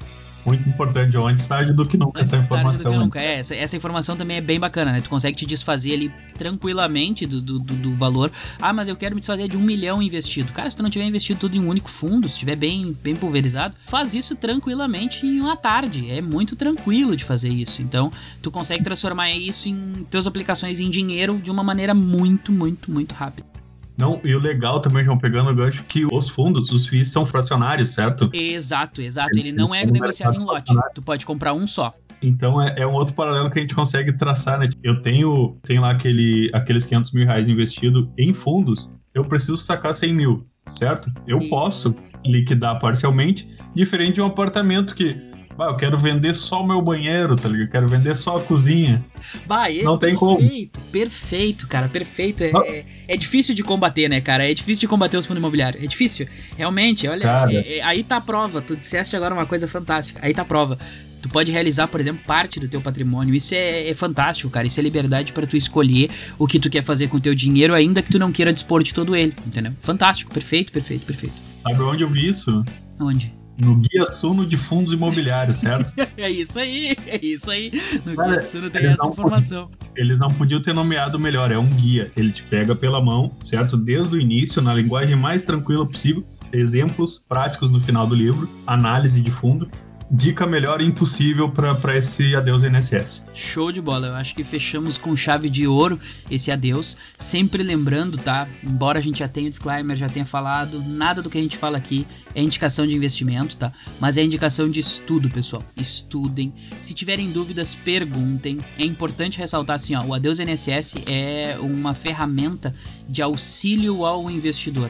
muito 0.48 0.66
importante, 0.66 1.16
ou 1.16 1.26
antes 1.26 1.46
tarde 1.46 1.72
do 1.74 1.84
que 1.86 1.98
nunca 1.98 2.22
essa 2.22 2.36
informação. 2.36 2.92
Que 2.92 2.98
nunca. 2.98 3.20
É, 3.20 3.38
essa, 3.38 3.54
essa, 3.54 3.76
informação 3.76 4.16
também 4.16 4.38
é 4.38 4.40
bem 4.40 4.58
bacana, 4.58 4.92
né? 4.92 5.00
Tu 5.00 5.10
consegue 5.10 5.36
te 5.36 5.44
desfazer 5.44 5.92
ali 5.92 6.12
tranquilamente 6.36 7.26
do, 7.26 7.40
do, 7.40 7.58
do, 7.58 7.74
do, 7.74 7.94
valor. 7.94 8.32
Ah, 8.60 8.72
mas 8.72 8.88
eu 8.88 8.96
quero 8.96 9.14
me 9.14 9.20
desfazer 9.20 9.48
de 9.48 9.56
um 9.56 9.60
milhão 9.60 10.02
investido. 10.02 10.50
Cara, 10.52 10.70
se 10.70 10.76
tu 10.76 10.82
não 10.82 10.90
tiver 10.90 11.04
investido 11.04 11.38
tudo 11.38 11.56
em 11.56 11.60
um 11.60 11.68
único 11.68 11.90
fundo, 11.90 12.28
se 12.28 12.34
estiver 12.34 12.56
bem, 12.56 12.96
bem 13.02 13.14
pulverizado, 13.14 13.76
faz 13.86 14.14
isso 14.14 14.34
tranquilamente 14.34 15.26
em 15.26 15.40
uma 15.40 15.56
tarde. 15.56 16.10
É 16.10 16.22
muito 16.22 16.56
tranquilo 16.56 17.14
de 17.14 17.24
fazer 17.24 17.50
isso. 17.50 17.82
Então, 17.82 18.10
tu 18.40 18.50
consegue 18.50 18.82
transformar 18.82 19.30
isso 19.32 19.68
em 19.68 20.06
tuas 20.10 20.26
aplicações 20.26 20.80
em 20.80 20.88
dinheiro 20.88 21.38
de 21.38 21.50
uma 21.50 21.62
maneira 21.62 21.92
muito, 21.92 22.50
muito, 22.50 22.90
muito 22.90 23.14
rápida. 23.14 23.57
Não, 23.98 24.20
e 24.22 24.32
o 24.32 24.38
legal 24.38 24.78
também, 24.78 25.04
João, 25.04 25.18
pegando 25.18 25.50
o 25.50 25.54
gancho, 25.54 25.82
que 25.82 26.06
os 26.12 26.28
fundos, 26.28 26.70
os 26.70 26.86
FIIs 26.86 27.10
são 27.10 27.26
fracionários, 27.26 27.92
certo? 27.92 28.30
Exato, 28.32 29.02
exato. 29.02 29.30
Ele, 29.36 29.48
Ele 29.48 29.52
não 29.52 29.74
é 29.74 29.84
negociado 29.84 30.36
em 30.36 30.38
lote. 30.38 30.72
Tu 30.94 31.02
pode 31.02 31.26
comprar 31.26 31.52
um 31.52 31.66
só. 31.66 31.92
Então 32.22 32.62
é, 32.62 32.74
é, 32.78 32.86
um 32.86 32.94
outro 32.94 33.14
paralelo 33.14 33.50
que 33.50 33.58
a 33.58 33.62
gente 33.62 33.74
consegue 33.74 34.12
traçar, 34.12 34.58
né? 34.58 34.68
Eu 34.82 35.02
tenho, 35.02 35.56
tenho 35.62 35.82
lá 35.82 35.90
aquele, 35.90 36.48
aqueles 36.54 36.86
500 36.86 37.12
mil 37.12 37.26
reais 37.26 37.48
investido 37.48 38.12
em 38.16 38.32
fundos, 38.32 38.88
eu 39.12 39.24
preciso 39.24 39.56
sacar 39.56 39.94
100 39.94 40.14
mil, 40.14 40.46
certo? 40.70 41.12
Eu 41.26 41.38
e... 41.38 41.48
posso 41.48 41.94
liquidar 42.24 42.78
parcialmente, 42.78 43.48
diferente 43.74 44.14
de 44.14 44.20
um 44.20 44.26
apartamento 44.26 44.94
que 44.94 45.10
bah, 45.58 45.66
eu 45.66 45.76
quero 45.76 45.98
vender 45.98 46.36
só 46.36 46.62
o 46.62 46.66
meu 46.66 46.80
banheiro, 46.80 47.34
tá 47.34 47.48
ligado? 47.48 47.66
Eu 47.66 47.70
quero 47.70 47.88
vender 47.88 48.14
só 48.14 48.38
a 48.38 48.40
cozinha. 48.40 49.04
Bah, 49.44 49.68
é 49.68 49.82
não 49.82 49.98
tem 49.98 50.10
perfeito, 50.10 50.18
como. 50.20 50.38
Perfeito, 50.38 50.80
perfeito, 50.92 51.66
cara, 51.66 51.88
perfeito. 51.88 52.44
É, 52.44 52.50
é, 52.50 52.84
é, 53.08 53.16
difícil 53.16 53.56
de 53.56 53.64
combater, 53.64 54.08
né, 54.08 54.20
cara? 54.20 54.48
É 54.48 54.54
difícil 54.54 54.82
de 54.82 54.86
combater 54.86 55.16
os 55.16 55.26
fundos 55.26 55.40
imobiliários. 55.40 55.82
É 55.82 55.86
difícil. 55.88 56.28
Realmente, 56.56 57.08
olha, 57.08 57.46
é, 57.50 57.78
é, 57.78 57.82
aí 57.82 58.04
tá 58.04 58.18
a 58.18 58.20
prova. 58.20 58.62
Tu 58.62 58.76
disseste 58.76 59.16
agora 59.16 59.34
uma 59.34 59.46
coisa 59.46 59.66
fantástica. 59.66 60.20
Aí 60.22 60.32
tá 60.32 60.42
a 60.42 60.44
prova. 60.44 60.78
Tu 61.20 61.28
pode 61.28 61.50
realizar, 61.50 61.88
por 61.88 61.98
exemplo, 61.98 62.22
parte 62.24 62.60
do 62.60 62.68
teu 62.68 62.80
patrimônio. 62.80 63.34
Isso 63.34 63.52
é, 63.52 63.88
é 63.88 63.94
fantástico, 63.94 64.48
cara. 64.48 64.68
Isso 64.68 64.78
é 64.78 64.82
liberdade 64.84 65.32
para 65.32 65.44
tu 65.44 65.56
escolher 65.56 66.08
o 66.38 66.46
que 66.46 66.60
tu 66.60 66.70
quer 66.70 66.84
fazer 66.84 67.08
com 67.08 67.16
o 67.16 67.20
teu 67.20 67.34
dinheiro, 67.34 67.74
ainda 67.74 68.00
que 68.00 68.12
tu 68.12 68.18
não 68.20 68.30
queira 68.30 68.52
dispor 68.52 68.84
de 68.84 68.94
todo 68.94 69.16
ele, 69.16 69.34
entendeu? 69.44 69.72
Fantástico, 69.82 70.32
perfeito, 70.32 70.70
perfeito, 70.70 71.04
perfeito. 71.04 71.42
Sabe 71.64 71.82
onde 71.82 72.02
eu 72.04 72.08
vi 72.08 72.28
isso? 72.28 72.64
Onde? 73.00 73.37
No 73.58 73.74
Guia 73.74 74.06
Suno 74.06 74.46
de 74.46 74.56
Fundos 74.56 74.92
Imobiliários, 74.92 75.58
certo? 75.58 75.92
é 76.16 76.30
isso 76.30 76.58
aí, 76.58 76.94
é 77.06 77.24
isso 77.24 77.50
aí. 77.50 77.72
No 78.06 78.14
Cara, 78.14 78.30
Guia 78.30 78.40
Suno 78.40 78.70
tem 78.70 78.86
essa 78.86 79.06
informação. 79.06 79.70
eles 79.96 80.18
não 80.18 80.28
podiam 80.28 80.62
ter 80.62 80.72
nomeado 80.72 81.18
melhor, 81.18 81.50
é 81.50 81.58
um 81.58 81.66
guia. 81.66 82.10
Ele 82.16 82.30
te 82.30 82.42
pega 82.44 82.74
pela 82.74 83.02
mão, 83.02 83.32
certo? 83.42 83.76
Desde 83.76 84.16
o 84.16 84.20
início, 84.20 84.62
na 84.62 84.72
linguagem 84.72 85.16
mais 85.16 85.42
tranquila 85.42 85.84
possível, 85.84 86.24
exemplos 86.52 87.18
práticos 87.18 87.70
no 87.70 87.80
final 87.80 88.06
do 88.06 88.14
livro, 88.14 88.48
análise 88.66 89.20
de 89.20 89.30
fundo, 89.30 89.68
dica 90.10 90.46
melhor 90.46 90.80
impossível 90.80 91.50
para 91.50 91.96
esse 91.96 92.34
adeus 92.34 92.62
INSS. 92.62 93.22
Show 93.34 93.70
de 93.70 93.80
bola, 93.80 94.08
eu 94.08 94.14
acho 94.14 94.34
que 94.34 94.42
fechamos 94.42 94.96
com 94.96 95.14
chave 95.16 95.50
de 95.50 95.66
ouro 95.66 96.00
esse 96.30 96.50
adeus. 96.50 96.96
Sempre 97.16 97.62
lembrando, 97.62 98.16
tá? 98.16 98.48
Embora 98.64 98.98
a 98.98 99.02
gente 99.02 99.18
já 99.18 99.28
tenha 99.28 99.46
o 99.46 99.50
disclaimer, 99.50 99.96
já 99.96 100.08
tenha 100.08 100.24
falado, 100.24 100.82
nada 100.82 101.22
do 101.22 101.28
que 101.28 101.38
a 101.38 101.42
gente 101.42 101.56
fala 101.56 101.76
aqui 101.76 102.06
é 102.34 102.42
indicação 102.42 102.86
de 102.86 102.94
investimento, 102.94 103.56
tá? 103.56 103.72
Mas 104.00 104.16
é 104.16 104.24
indicação 104.24 104.70
de 104.70 104.80
estudo, 104.80 105.28
pessoal. 105.28 105.62
Estudem. 105.76 106.52
Se 106.80 106.94
tiverem 106.94 107.30
dúvidas, 107.30 107.74
perguntem. 107.74 108.58
É 108.78 108.84
importante 108.84 109.38
ressaltar 109.38 109.76
assim, 109.76 109.94
ó, 109.94 110.04
o 110.04 110.14
adeus 110.14 110.38
INSS 110.38 110.96
é 111.06 111.56
uma 111.60 111.92
ferramenta 111.92 112.74
de 113.08 113.22
auxílio 113.22 114.04
ao 114.04 114.30
investidor. 114.30 114.88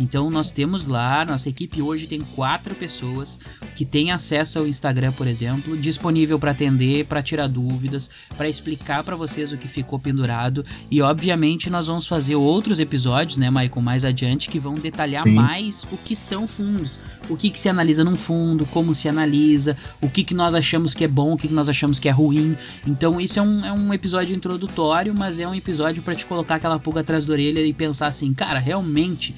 Então 0.00 0.30
nós 0.30 0.50
temos 0.50 0.86
lá, 0.86 1.26
nossa 1.26 1.50
equipe 1.50 1.82
hoje 1.82 2.06
tem 2.06 2.22
quatro 2.22 2.74
pessoas 2.74 3.38
que 3.76 3.84
têm 3.84 4.10
acesso 4.10 4.58
ao 4.58 4.66
Instagram, 4.66 5.12
por 5.12 5.26
exemplo, 5.26 5.76
disponível 5.76 6.38
para 6.38 6.52
atender, 6.52 7.04
para 7.04 7.22
tirar 7.22 7.46
dúvidas, 7.46 8.08
para 8.34 8.48
explicar 8.48 9.04
para 9.04 9.14
vocês 9.14 9.52
o 9.52 9.58
que 9.58 9.68
ficou 9.68 9.98
pendurado 9.98 10.64
e 10.90 11.02
obviamente 11.02 11.68
nós 11.68 11.86
vamos 11.86 12.06
fazer 12.06 12.34
outros 12.34 12.80
episódios, 12.80 13.36
né, 13.36 13.50
Michael, 13.50 13.82
mais 13.82 14.02
adiante 14.02 14.48
que 14.48 14.58
vão 14.58 14.74
detalhar 14.74 15.24
Sim. 15.24 15.34
mais 15.34 15.82
o 15.92 15.98
que 15.98 16.16
são 16.16 16.48
fundos, 16.48 16.98
o 17.28 17.36
que, 17.36 17.50
que 17.50 17.60
se 17.60 17.68
analisa 17.68 18.02
num 18.02 18.16
fundo, 18.16 18.64
como 18.64 18.94
se 18.94 19.06
analisa, 19.06 19.76
o 20.00 20.08
que, 20.08 20.24
que 20.24 20.32
nós 20.32 20.54
achamos 20.54 20.94
que 20.94 21.04
é 21.04 21.08
bom, 21.08 21.34
o 21.34 21.36
que, 21.36 21.46
que 21.46 21.54
nós 21.54 21.68
achamos 21.68 21.98
que 21.98 22.08
é 22.08 22.12
ruim. 22.12 22.56
Então 22.86 23.20
isso 23.20 23.38
é 23.38 23.42
um, 23.42 23.64
é 23.66 23.72
um 23.72 23.92
episódio 23.92 24.34
introdutório, 24.34 25.14
mas 25.14 25.38
é 25.38 25.46
um 25.46 25.54
episódio 25.54 26.02
para 26.02 26.14
te 26.14 26.24
colocar 26.24 26.54
aquela 26.54 26.78
pulga 26.78 27.00
atrás 27.00 27.26
da 27.26 27.34
orelha 27.34 27.60
e 27.60 27.74
pensar 27.74 28.06
assim, 28.06 28.32
cara, 28.32 28.58
realmente 28.58 29.34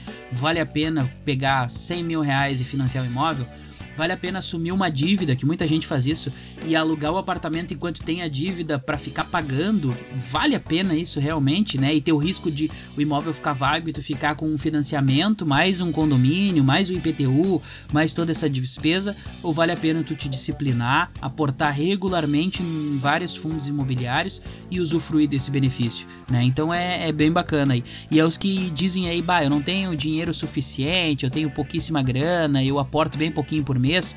vale 0.52 0.60
a 0.60 0.66
pena 0.66 1.10
pegar 1.24 1.70
100 1.70 2.02
mil 2.02 2.20
reais 2.20 2.60
e 2.60 2.64
financiar 2.64 3.02
um 3.02 3.06
imóvel? 3.06 3.46
Vale 3.96 4.12
a 4.12 4.16
pena 4.16 4.38
assumir 4.38 4.72
uma 4.72 4.90
dívida, 4.90 5.36
que 5.36 5.44
muita 5.44 5.66
gente 5.66 5.86
faz 5.86 6.06
isso, 6.06 6.32
e 6.66 6.74
alugar 6.74 7.12
o 7.12 7.18
apartamento 7.18 7.74
enquanto 7.74 8.02
tem 8.02 8.22
a 8.22 8.28
dívida 8.28 8.78
para 8.78 8.96
ficar 8.96 9.24
pagando? 9.24 9.94
Vale 10.30 10.54
a 10.54 10.60
pena 10.60 10.94
isso 10.94 11.20
realmente, 11.20 11.78
né? 11.78 11.94
E 11.94 12.00
ter 12.00 12.12
o 12.12 12.16
risco 12.16 12.50
de 12.50 12.70
o 12.96 13.00
imóvel 13.00 13.34
ficar 13.34 13.52
vago 13.52 13.88
e 13.88 13.92
tu 13.92 14.02
ficar 14.02 14.34
com 14.34 14.46
um 14.46 14.56
financiamento, 14.56 15.44
mais 15.44 15.80
um 15.80 15.92
condomínio, 15.92 16.64
mais 16.64 16.88
o 16.88 16.94
um 16.94 16.96
IPTU, 16.96 17.62
mais 17.92 18.14
toda 18.14 18.30
essa 18.30 18.48
despesa? 18.48 19.14
Ou 19.42 19.52
vale 19.52 19.72
a 19.72 19.76
pena 19.76 20.02
tu 20.02 20.14
te 20.14 20.28
disciplinar, 20.28 21.10
aportar 21.20 21.72
regularmente 21.72 22.62
em 22.62 22.98
vários 22.98 23.36
fundos 23.36 23.66
imobiliários 23.66 24.40
e 24.70 24.80
usufruir 24.80 25.28
desse 25.28 25.50
benefício, 25.50 26.06
né? 26.30 26.42
Então 26.42 26.72
é, 26.72 27.08
é 27.08 27.12
bem 27.12 27.30
bacana 27.30 27.74
aí. 27.74 27.84
E 28.10 28.18
é 28.18 28.24
os 28.24 28.38
que 28.38 28.70
dizem 28.70 29.08
aí, 29.08 29.20
bah, 29.20 29.44
eu 29.44 29.50
não 29.50 29.60
tenho 29.60 29.94
dinheiro 29.94 30.32
suficiente, 30.32 31.24
eu 31.24 31.30
tenho 31.30 31.50
pouquíssima 31.50 32.02
grana, 32.02 32.64
eu 32.64 32.78
aporto 32.78 33.18
bem 33.18 33.30
pouquinho 33.30 33.62
por 33.62 33.78
mês. 33.82 34.16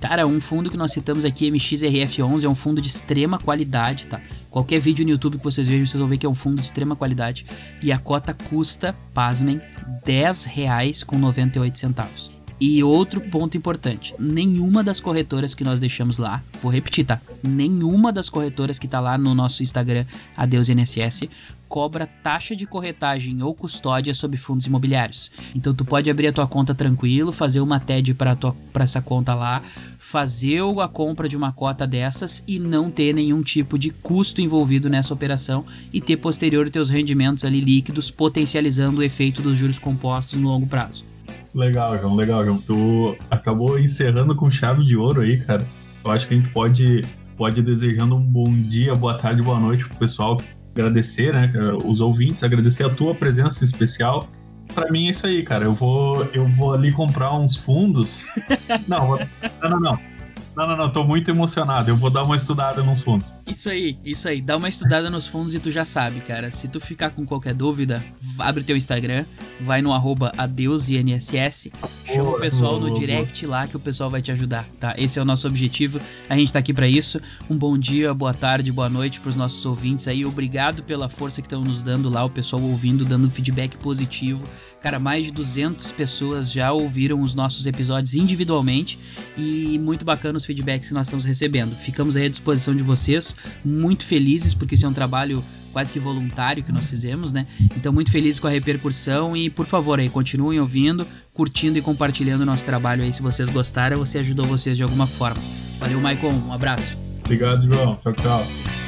Cara, 0.00 0.26
um 0.26 0.40
fundo 0.40 0.70
que 0.70 0.76
nós 0.76 0.92
citamos 0.92 1.24
aqui, 1.24 1.50
MXRF11, 1.50 2.44
é 2.44 2.48
um 2.48 2.54
fundo 2.54 2.80
de 2.80 2.86
extrema 2.88 3.38
qualidade, 3.38 4.06
tá? 4.06 4.20
Qualquer 4.50 4.78
vídeo 4.78 5.02
no 5.04 5.10
YouTube 5.12 5.38
que 5.38 5.44
vocês 5.44 5.66
vejam, 5.66 5.86
vocês 5.86 5.98
vão 5.98 6.08
ver 6.08 6.18
que 6.18 6.26
é 6.26 6.28
um 6.28 6.34
fundo 6.34 6.60
de 6.60 6.66
extrema 6.66 6.94
qualidade. 6.94 7.46
E 7.82 7.90
a 7.90 7.96
cota 7.96 8.34
custa, 8.34 8.94
pasmem, 9.14 9.56
R$ 9.56 9.62
10,98. 10.06 12.34
E 12.60 12.84
outro 12.84 13.20
ponto 13.20 13.56
importante: 13.56 14.14
nenhuma 14.18 14.84
das 14.84 15.00
corretoras 15.00 15.54
que 15.54 15.64
nós 15.64 15.80
deixamos 15.80 16.18
lá, 16.18 16.40
vou 16.62 16.70
repetir, 16.70 17.04
tá? 17.04 17.20
Nenhuma 17.42 18.12
das 18.12 18.28
corretoras 18.28 18.78
que 18.78 18.86
tá 18.86 19.00
lá 19.00 19.18
no 19.18 19.34
nosso 19.34 19.60
Instagram, 19.62 20.04
Adeus 20.36 20.68
INSS, 20.68 21.28
cobra 21.74 22.06
taxa 22.22 22.54
de 22.54 22.68
corretagem 22.68 23.42
ou 23.42 23.52
custódia 23.52 24.14
sobre 24.14 24.36
fundos 24.36 24.64
imobiliários. 24.64 25.32
Então 25.56 25.74
tu 25.74 25.84
pode 25.84 26.08
abrir 26.08 26.28
a 26.28 26.32
tua 26.32 26.46
conta 26.46 26.72
tranquilo, 26.72 27.32
fazer 27.32 27.58
uma 27.58 27.80
TED 27.80 28.14
para 28.14 28.38
essa 28.74 29.02
conta 29.02 29.34
lá, 29.34 29.60
fazer 29.98 30.60
a 30.80 30.86
compra 30.86 31.28
de 31.28 31.36
uma 31.36 31.52
cota 31.52 31.84
dessas 31.84 32.44
e 32.46 32.60
não 32.60 32.92
ter 32.92 33.12
nenhum 33.12 33.42
tipo 33.42 33.76
de 33.76 33.90
custo 33.90 34.40
envolvido 34.40 34.88
nessa 34.88 35.12
operação 35.12 35.64
e 35.92 36.00
ter 36.00 36.16
posterior 36.18 36.70
teus 36.70 36.88
rendimentos 36.88 37.44
ali 37.44 37.60
líquidos, 37.60 38.08
potencializando 38.08 39.00
o 39.00 39.02
efeito 39.02 39.42
dos 39.42 39.58
juros 39.58 39.76
compostos 39.76 40.38
no 40.38 40.46
longo 40.46 40.68
prazo. 40.68 41.04
Legal, 41.52 41.98
João, 41.98 42.14
legal, 42.14 42.44
João. 42.44 42.58
Tu 42.58 43.16
acabou 43.28 43.80
encerrando 43.80 44.36
com 44.36 44.48
chave 44.48 44.84
de 44.84 44.96
ouro 44.96 45.22
aí, 45.22 45.40
cara. 45.40 45.66
Eu 46.04 46.10
acho 46.12 46.28
que 46.28 46.34
a 46.34 46.36
gente 46.36 46.50
pode, 46.50 47.04
pode 47.36 47.58
ir 47.58 47.64
desejando 47.64 48.14
um 48.14 48.22
bom 48.22 48.52
dia, 48.54 48.94
boa 48.94 49.14
tarde, 49.14 49.42
boa 49.42 49.58
noite 49.58 49.84
pro 49.84 49.96
pessoal. 49.96 50.38
Agradecer, 50.74 51.32
né, 51.32 51.50
os 51.84 52.00
ouvintes, 52.00 52.42
agradecer 52.42 52.84
a 52.84 52.90
tua 52.90 53.14
presença 53.14 53.64
em 53.64 53.66
especial. 53.66 54.28
Pra 54.74 54.90
mim 54.90 55.06
é 55.06 55.10
isso 55.12 55.26
aí, 55.26 55.42
cara. 55.44 55.64
Eu 55.64 55.72
vou, 55.72 56.28
eu 56.32 56.48
vou 56.48 56.74
ali 56.74 56.90
comprar 56.90 57.32
uns 57.32 57.54
fundos. 57.54 58.24
não, 58.88 59.16
não, 59.62 59.70
não, 59.70 59.80
não. 59.80 60.13
Não, 60.56 60.68
não, 60.68 60.76
não, 60.76 60.90
tô 60.90 61.02
muito 61.02 61.30
emocionado. 61.30 61.90
Eu 61.90 61.96
vou 61.96 62.10
dar 62.10 62.22
uma 62.22 62.36
estudada 62.36 62.82
nos 62.82 63.00
fundos. 63.00 63.34
Isso 63.46 63.68
aí, 63.68 63.98
isso 64.04 64.28
aí. 64.28 64.40
Dá 64.40 64.56
uma 64.56 64.68
estudada 64.68 65.10
nos 65.10 65.26
fundos 65.26 65.54
e 65.54 65.58
tu 65.58 65.70
já 65.70 65.84
sabe, 65.84 66.20
cara. 66.20 66.50
Se 66.50 66.68
tu 66.68 66.78
ficar 66.80 67.10
com 67.10 67.26
qualquer 67.26 67.54
dúvida, 67.54 68.02
abre 68.38 68.62
teu 68.62 68.76
Instagram, 68.76 69.24
vai 69.60 69.82
no 69.82 69.92
arroba 69.92 70.32
adeusINSS, 70.38 71.70
chama 72.06 72.30
o 72.30 72.40
pessoal 72.40 72.78
no 72.78 72.94
direct 72.94 73.44
lá 73.46 73.66
que 73.66 73.76
o 73.76 73.80
pessoal 73.80 74.08
vai 74.08 74.22
te 74.22 74.30
ajudar, 74.30 74.64
tá? 74.78 74.94
Esse 74.96 75.18
é 75.18 75.22
o 75.22 75.24
nosso 75.24 75.48
objetivo. 75.48 76.00
A 76.28 76.36
gente 76.36 76.52
tá 76.52 76.60
aqui 76.60 76.72
para 76.72 76.86
isso. 76.86 77.20
Um 77.50 77.56
bom 77.56 77.76
dia, 77.76 78.14
boa 78.14 78.32
tarde, 78.32 78.70
boa 78.70 78.88
noite 78.88 79.18
pros 79.20 79.34
nossos 79.34 79.64
ouvintes 79.66 80.06
aí. 80.06 80.24
Obrigado 80.24 80.82
pela 80.82 81.08
força 81.08 81.42
que 81.42 81.46
estão 81.46 81.62
nos 81.62 81.82
dando 81.82 82.08
lá, 82.08 82.24
o 82.24 82.30
pessoal 82.30 82.62
ouvindo, 82.62 83.04
dando 83.04 83.28
feedback 83.28 83.76
positivo. 83.78 84.44
Cara, 84.84 84.98
mais 84.98 85.24
de 85.24 85.30
200 85.30 85.92
pessoas 85.92 86.52
já 86.52 86.70
ouviram 86.70 87.22
os 87.22 87.34
nossos 87.34 87.64
episódios 87.64 88.14
individualmente 88.14 88.98
e 89.34 89.78
muito 89.78 90.04
bacana 90.04 90.36
os 90.36 90.44
feedbacks 90.44 90.88
que 90.88 90.94
nós 90.94 91.06
estamos 91.06 91.24
recebendo. 91.24 91.74
Ficamos 91.74 92.16
aí 92.16 92.26
à 92.26 92.28
disposição 92.28 92.76
de 92.76 92.82
vocês, 92.82 93.34
muito 93.64 94.04
felizes 94.04 94.52
porque 94.52 94.74
esse 94.74 94.84
é 94.84 94.88
um 94.88 94.92
trabalho 94.92 95.42
quase 95.72 95.90
que 95.90 95.98
voluntário 95.98 96.62
que 96.62 96.70
nós 96.70 96.86
fizemos, 96.86 97.32
né? 97.32 97.46
Então 97.74 97.94
muito 97.94 98.12
felizes 98.12 98.38
com 98.38 98.46
a 98.46 98.50
repercussão 98.50 99.34
e 99.34 99.48
por 99.48 99.64
favor 99.64 99.98
aí 99.98 100.10
continuem 100.10 100.60
ouvindo, 100.60 101.06
curtindo 101.32 101.78
e 101.78 101.80
compartilhando 101.80 102.42
o 102.42 102.44
nosso 102.44 102.66
trabalho 102.66 103.02
aí 103.02 103.10
se 103.10 103.22
vocês 103.22 103.48
gostaram, 103.48 103.96
você 103.96 104.18
ajudou 104.18 104.44
vocês 104.44 104.76
de 104.76 104.82
alguma 104.82 105.06
forma. 105.06 105.40
Valeu, 105.78 105.98
Maicon, 105.98 106.30
um 106.46 106.52
abraço. 106.52 106.94
Obrigado, 107.24 107.72
João. 107.72 107.98
Tchau, 108.02 108.12
tchau. 108.12 108.83